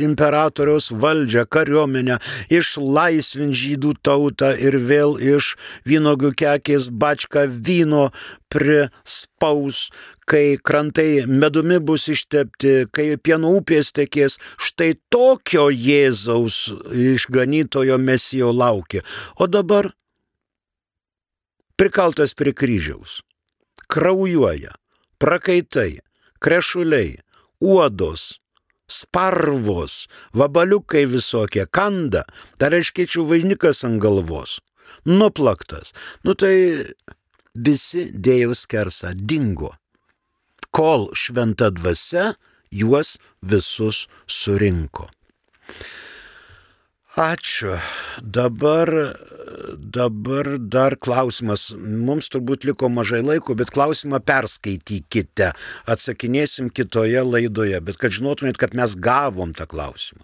imperatoriaus 0.00 0.90
valdžią, 0.90 1.46
kariuomenę, 1.50 2.20
išlaisvint 2.52 3.56
žydų 3.56 3.96
tautą 4.06 4.52
ir 4.58 4.78
vėl 4.78 5.16
iš 5.18 5.54
vynogių 5.88 6.34
kekės 6.38 6.90
bačką 6.90 7.46
vyno 7.50 8.10
prispaus, 8.50 9.88
kai 10.26 10.58
krantai 10.62 11.24
medumi 11.26 11.78
bus 11.78 12.08
ištepti, 12.10 12.90
kai 12.94 13.14
pieno 13.22 13.54
upės 13.60 13.92
tekės, 13.96 14.38
štai 14.58 14.92
tokio 15.12 15.68
Jėzaus 15.70 16.58
išganytojo 16.90 17.98
mesijo 18.02 18.50
laukia. 18.54 19.04
O 19.38 19.46
dabar 19.46 19.92
prikaltas 21.80 22.34
prie 22.36 22.52
kryžiaus, 22.52 23.20
kraujuoja, 23.88 24.74
prakaitai, 25.22 26.02
krešuliai, 26.42 27.18
uodos, 27.60 28.40
sparvos, 28.90 30.08
vabaliukai 30.34 31.06
visokie, 31.06 31.66
kanda, 31.70 32.26
dar 32.58 32.74
aiškiečių 32.74 33.24
vainikas 33.30 33.84
ant 33.86 34.00
galvos, 34.02 34.58
nuplaktas. 35.06 35.94
Nu 36.26 36.34
tai 36.34 36.54
visi 37.54 38.10
dėjo 38.12 38.54
skersą, 38.54 39.14
dingo, 39.14 39.74
kol 40.70 41.08
šventa 41.14 41.70
dvasia 41.74 42.34
juos 42.70 43.16
visus 43.42 44.06
surinko. 44.26 45.08
Ačiū. 47.18 47.74
Dabar, 48.22 49.16
dabar 49.76 50.58
dar 50.58 50.94
klausimas. 50.94 51.72
Mums 51.74 52.30
turbūt 52.30 52.62
liko 52.68 52.86
mažai 52.88 53.18
laiko, 53.26 53.56
bet 53.58 53.72
klausimą 53.74 54.20
perskaitykite. 54.22 55.50
Atsakinėsim 55.90 56.70
kitoje 56.70 57.24
laidoje, 57.26 57.80
bet 57.82 57.98
kad 57.98 58.14
žinotumėt, 58.14 58.60
kad 58.62 58.78
mes 58.78 58.94
gavom 58.94 59.50
tą 59.58 59.66
klausimą. 59.66 60.22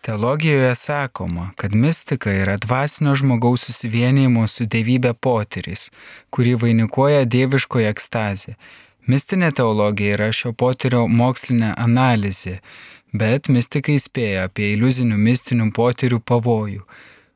Teologijoje 0.00 0.74
sakoma, 0.74 1.50
kad 1.56 1.74
mistika 1.74 2.30
yra 2.30 2.56
dvasinio 2.56 3.14
žmogaus 3.14 3.64
susivienijimo 3.66 4.46
su 4.46 4.64
dievybė 4.64 5.12
potyris, 5.14 5.88
kurį 6.30 6.54
vainikuoja 6.62 7.24
dieviškoji 7.24 7.88
ekstazė. 7.90 8.54
Mistinė 9.08 9.50
teologija 9.52 10.14
yra 10.14 10.30
šio 10.32 10.52
potyrio 10.52 11.06
mokslinė 11.08 11.72
analizė, 11.76 12.58
bet 13.12 13.48
mystikai 13.48 13.98
spėja 13.98 14.46
apie 14.48 14.72
iliuzinių 14.76 15.18
mistinių 15.18 15.70
potyrių 15.74 16.20
pavojų. 16.20 16.82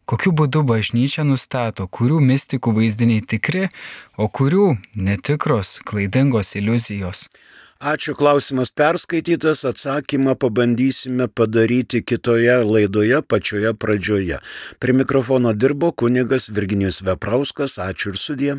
Kokiu 0.04 0.32
būdu 0.36 0.62
bažnyčia 0.68 1.24
nustato, 1.24 1.86
kurių 1.88 2.20
mistikų 2.20 2.74
vaizdiniai 2.78 3.22
tikri, 3.24 3.68
o 4.18 4.28
kurių 4.28 4.76
netikros, 4.94 5.78
klaidingos 5.88 6.54
iliuzijos. 6.60 7.26
Ačiū 7.82 8.14
klausimas 8.14 8.70
perskaitytas, 8.70 9.64
atsakymą 9.66 10.36
pabandysime 10.38 11.26
padaryti 11.26 12.04
kitoje 12.06 12.60
laidoje 12.62 13.18
pačioje 13.26 13.74
pradžioje. 13.74 14.38
Prie 14.78 14.94
mikrofono 14.94 15.50
dirbo 15.52 15.90
kunigas 15.90 16.46
Virginijus 16.54 17.02
Veprauskas, 17.02 17.80
ačiū 17.82 18.14
ir 18.14 18.20
sudė. 18.22 18.54